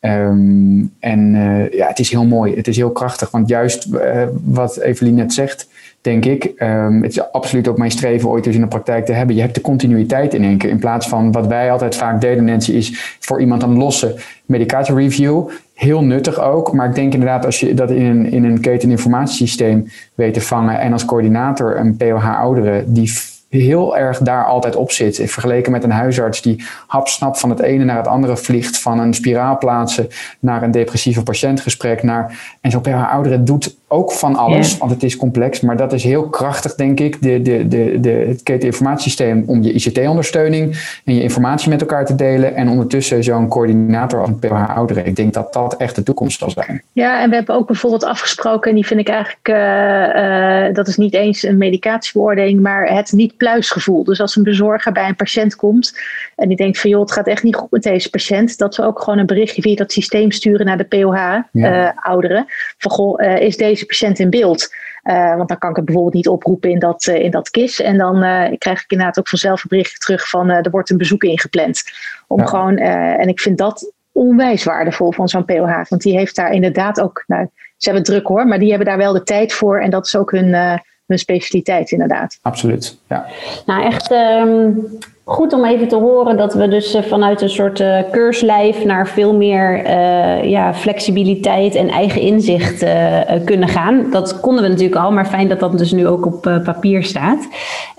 [0.05, 3.31] Um, en uh, ja, het is heel mooi, het is heel krachtig.
[3.31, 5.67] Want juist uh, wat Evelien net zegt,
[6.01, 9.11] denk ik, um, het is absoluut ook mijn streven ooit eens in de praktijk te
[9.11, 9.35] hebben.
[9.35, 10.69] Je hebt de continuïteit in één keer.
[10.69, 15.49] In plaats van wat wij altijd vaak deden, Nancy, is voor iemand een losse medicatiereview.
[15.73, 19.87] Heel nuttig ook, maar ik denk inderdaad als je dat in een, in een keteninformatiesysteem
[20.13, 23.13] weet te vangen en als coördinator een POH-ouderen die
[23.61, 25.21] heel erg daar altijd op zit.
[25.25, 28.79] Vergeleken met een huisarts die hapsnap van het ene naar het andere vliegt.
[28.79, 30.07] Van een spiraal plaatsen
[30.39, 32.03] naar een depressieve patiëntgesprek.
[32.03, 35.61] Naar, en zo per haar ouderen doet ook van alles, want het is complex.
[35.61, 39.71] Maar dat is heel krachtig, denk ik, de, de, de, de, het keteninformatiesysteem om je
[39.71, 42.55] ICT-ondersteuning en je informatie met elkaar te delen.
[42.55, 45.05] En ondertussen zo'n coördinator als een POH ouderen.
[45.05, 46.81] Ik denk dat dat echt de toekomst zal zijn.
[46.91, 50.87] Ja, en we hebben ook bijvoorbeeld afgesproken, en die vind ik eigenlijk, uh, uh, dat
[50.87, 54.03] is niet eens een medicatiebeoordeling, maar het niet-pluisgevoel.
[54.03, 55.99] Dus als een bezorger bij een patiënt komt
[56.35, 58.83] en die denkt van joh, het gaat echt niet goed met deze patiënt, dat we
[58.83, 62.37] ook gewoon een berichtje via dat systeem sturen naar de POH-ouderen.
[62.37, 62.41] Ja.
[62.43, 64.69] Uh, van goh, is deze patiënt in beeld.
[65.03, 67.81] Uh, want dan kan ik het bijvoorbeeld niet oproepen in dat, uh, in dat KIS.
[67.81, 70.97] En dan uh, krijg ik inderdaad ook vanzelf een berichtje terug van er wordt een
[70.97, 71.83] bezoek ingepland.
[72.27, 72.45] Om ja.
[72.45, 75.81] gewoon, en ik vind dat onwijs waardevol van zo'n POH.
[75.89, 78.97] Want die heeft daar inderdaad ook, nou, ze hebben druk hoor, maar die hebben daar
[78.97, 79.79] wel de tijd voor.
[79.79, 80.79] En dat is ook hun,
[81.13, 82.37] hun specialiteit inderdaad.
[82.41, 83.25] Absoluut, ja.
[83.65, 84.87] Nou echt um,
[85.23, 89.33] goed om even te horen dat we dus vanuit een soort uh, keurslijf naar veel
[89.35, 94.11] meer uh, ja, flexibiliteit en eigen inzicht uh, kunnen gaan.
[94.11, 97.47] Dat konden we natuurlijk al, maar fijn dat dat dus nu ook op papier staat.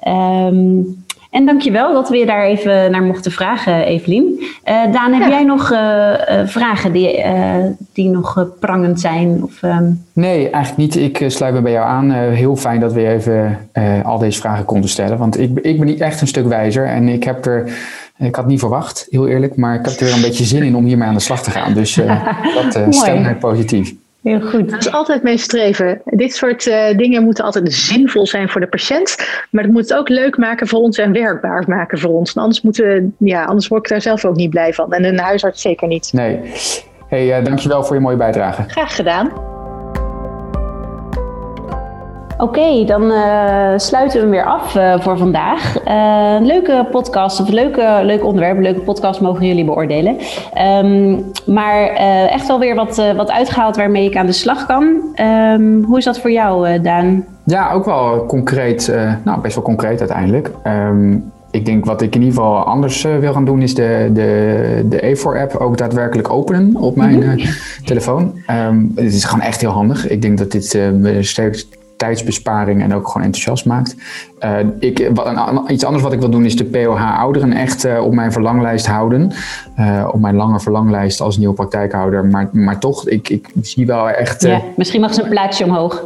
[0.08, 1.03] Um,
[1.34, 4.36] en dankjewel dat we je daar even naar mochten vragen, Evelien.
[4.40, 5.28] Uh, Daan, heb ja.
[5.28, 7.24] jij nog uh, uh, vragen die,
[7.92, 9.42] die nog prangend zijn?
[9.42, 10.04] Of, um...
[10.12, 10.96] Nee, eigenlijk niet.
[10.96, 12.10] Ik sluit me bij jou aan.
[12.10, 13.58] heel fijn dat we even
[14.04, 15.18] al deze vragen konden stellen.
[15.18, 16.86] Want ik, ik ben niet echt een stuk wijzer.
[16.86, 17.72] En ik heb er...
[18.18, 19.56] Ik had niet verwacht, heel eerlijk.
[19.56, 21.50] Maar ik heb er weer een beetje zin in om hiermee aan de slag te
[21.50, 21.74] gaan.
[21.74, 21.94] Dus
[22.54, 23.94] dat stemt mij positief.
[24.24, 24.70] Heel goed.
[24.70, 26.00] Dat is altijd mijn streven.
[26.04, 29.16] Dit soort uh, dingen moeten altijd zinvol zijn voor de patiënt.
[29.50, 32.36] Maar het moet het ook leuk maken voor ons en werkbaar maken voor ons.
[32.36, 34.92] Anders, moeten ja, anders word ik daar zelf ook niet blij van.
[34.92, 36.12] En een huisarts zeker niet.
[36.12, 36.40] Nee.
[37.08, 38.64] Hey, uh, dankjewel voor je mooie bijdrage.
[38.66, 39.53] Graag gedaan.
[42.44, 45.76] Oké, okay, dan uh, sluiten we hem weer af uh, voor vandaag.
[45.86, 50.16] Uh, leuke podcast, of leuke, leuk onderwerp, leuke podcast mogen jullie beoordelen.
[50.84, 51.86] Um, maar
[52.28, 54.82] echt wel weer wat, wat uitgehaald waarmee ik aan de slag kan.
[55.20, 57.24] Um, hoe is dat voor jou, Daan?
[57.44, 60.50] Ja, ook wel concreet, nou best wel concreet uiteindelijk.
[60.66, 64.86] Um, ik denk wat ik in ieder geval anders wil gaan doen, is de, de,
[64.88, 67.46] de A4-app ook daadwerkelijk openen op mijn uh,
[67.84, 68.32] telefoon.
[68.94, 70.08] Het is gewoon echt heel handig.
[70.08, 71.68] Ik denk dat dit uh, steeds
[72.04, 73.96] tijdsbesparing en ook gewoon enthousiast maakt.
[74.44, 78.04] Uh, ik, wat, een, iets anders wat ik wil doen is de POH-ouderen echt uh,
[78.04, 79.32] op mijn verlanglijst houden.
[79.78, 82.24] Uh, op mijn lange verlanglijst als nieuwe praktijkhouder.
[82.24, 84.42] Maar, maar toch, ik, ik zie wel echt...
[84.42, 86.02] ja, misschien mag ze een plaatsje omhoog.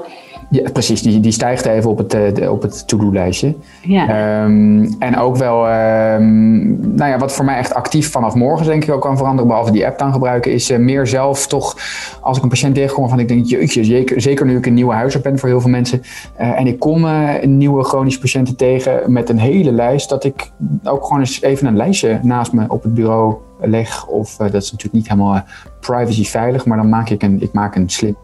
[0.50, 1.02] Ja, precies.
[1.02, 3.54] Die, die stijgt even op het, uh, op het to-do-lijstje.
[3.82, 4.42] Ja.
[4.44, 8.84] Um, en ook wel, um, nou ja, wat voor mij echt actief vanaf morgen denk
[8.84, 11.76] ik ook kan veranderen, behalve die app dan gebruiken, is uh, meer zelf toch,
[12.20, 14.94] als ik een patiënt tegenkom waarvan ik denk, jeetje, zeker, zeker nu ik een nieuwe
[14.94, 16.02] huisarts ben voor heel veel mensen,
[16.40, 17.06] uh, en ik kom
[17.42, 20.50] nieuwe chronische patiënten tegen met een hele lijst, dat ik
[20.84, 24.06] ook gewoon eens even een lijstje naast me op het bureau leg.
[24.06, 25.42] Of dat is natuurlijk niet helemaal
[25.80, 28.16] privacy veilig, maar dan maak ik een, ik maak een slim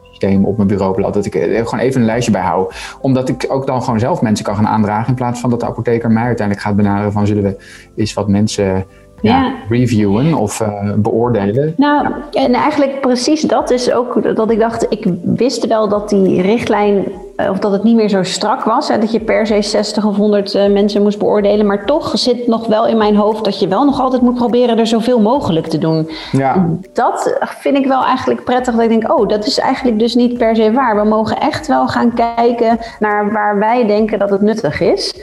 [0.44, 1.14] op mijn bureau blad.
[1.14, 2.72] Dat ik er gewoon even een lijstje bij hou.
[3.00, 5.08] Omdat ik ook dan gewoon zelf mensen kan gaan aandragen.
[5.08, 7.56] In plaats van dat de apotheker mij uiteindelijk gaat benaderen van zullen we
[7.96, 8.84] eens wat mensen
[9.28, 11.74] ja, reviewen of uh, beoordelen.
[11.76, 16.42] Nou, en eigenlijk precies dat is ook dat ik dacht, ik wist wel dat die
[16.42, 17.04] richtlijn
[17.36, 18.88] of dat het niet meer zo strak was.
[18.88, 21.66] Hè, dat je per se 60 of 100 uh, mensen moest beoordelen.
[21.66, 24.78] Maar toch zit nog wel in mijn hoofd dat je wel nog altijd moet proberen
[24.78, 26.10] er zoveel mogelijk te doen.
[26.32, 26.68] Ja.
[26.92, 28.74] Dat vind ik wel eigenlijk prettig.
[28.74, 30.96] Dat ik denk, oh, dat is eigenlijk dus niet per se waar.
[30.96, 35.14] We mogen echt wel gaan kijken naar waar wij denken dat het nuttig is.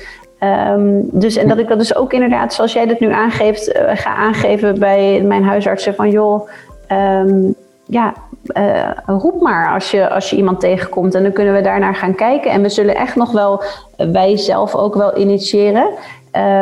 [0.43, 3.81] Um, dus, en dat ik dat dus ook inderdaad, zoals jij dat nu aangeeft, uh,
[3.93, 6.49] ga aangeven bij mijn huisartsen van joh,
[6.91, 8.13] um, ja,
[8.57, 12.15] uh, roep maar als je, als je iemand tegenkomt en dan kunnen we daarnaar gaan
[12.15, 12.51] kijken.
[12.51, 13.63] En we zullen echt nog wel,
[13.97, 15.87] wij zelf ook wel initiëren.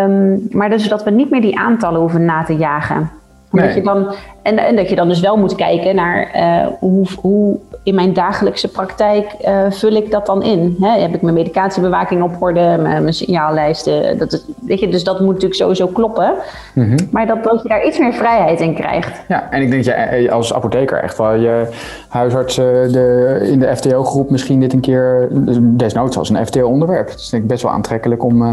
[0.04, 3.12] Um, maar dus dat we niet meer die aantallen hoeven na te jagen.
[3.52, 3.76] Nee.
[3.76, 7.58] je dan, en, en, dat je dan dus wel moet kijken naar uh, hoe, hoe
[7.84, 10.76] in mijn dagelijkse praktijk uh, vul ik dat dan in.
[10.80, 11.00] Hè?
[11.00, 14.18] Heb ik mijn medicatiebewaking op orde, mijn, mijn signaallijsten.
[14.18, 16.34] Dat is, weet je, dus dat moet natuurlijk sowieso kloppen.
[16.74, 16.98] Mm -hmm.
[17.12, 19.22] Maar dat, dat je daar iets meer vrijheid in krijgt.
[19.28, 21.68] Ja, en ik denk dat je als apotheker echt wel je
[22.10, 25.28] huisarts de, in de FTO-groep misschien dit een keer,
[25.62, 27.08] desnoods als een FTO-onderwerp.
[27.08, 28.42] Dat is denk ik best wel aantrekkelijk om...
[28.42, 28.52] Uh,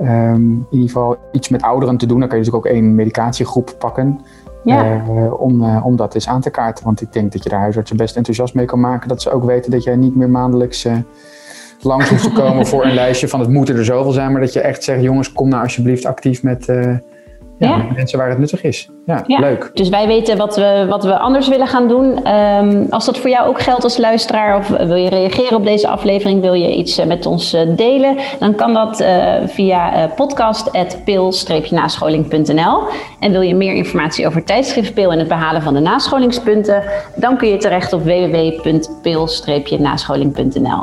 [0.00, 2.18] Um, in ieder geval iets met ouderen te doen.
[2.18, 4.20] Dan kan je natuurlijk ook één medicatiegroep pakken.
[4.64, 5.02] Ja.
[5.08, 6.84] Uh, om, uh, om dat eens aan te kaarten.
[6.84, 9.08] Want ik denk dat je de huisartsen best enthousiast mee kan maken.
[9.08, 10.96] Dat ze ook weten dat jij niet meer maandelijks uh,
[11.80, 14.32] langs hoeft te komen voor een lijstje van het moeten er zoveel zijn.
[14.32, 16.66] Maar dat je echt zegt, jongens, kom nou alsjeblieft actief met
[17.58, 17.86] ja, ja.
[17.94, 18.88] mensen waar het nuttig is.
[19.06, 19.70] Ja, leuk.
[19.74, 22.32] Dus wij weten wat we, wat we anders willen gaan doen.
[22.32, 25.88] Um, als dat voor jou ook geldt als luisteraar of wil je reageren op deze
[25.88, 32.82] aflevering, wil je iets met ons delen, dan kan dat uh, via uh, podcast.pil-nascholing.nl.
[33.20, 36.82] En wil je meer informatie over tijdschrift Pil en het behalen van de nascholingspunten,
[37.14, 40.82] dan kun je terecht op www.pil-nascholing.nl.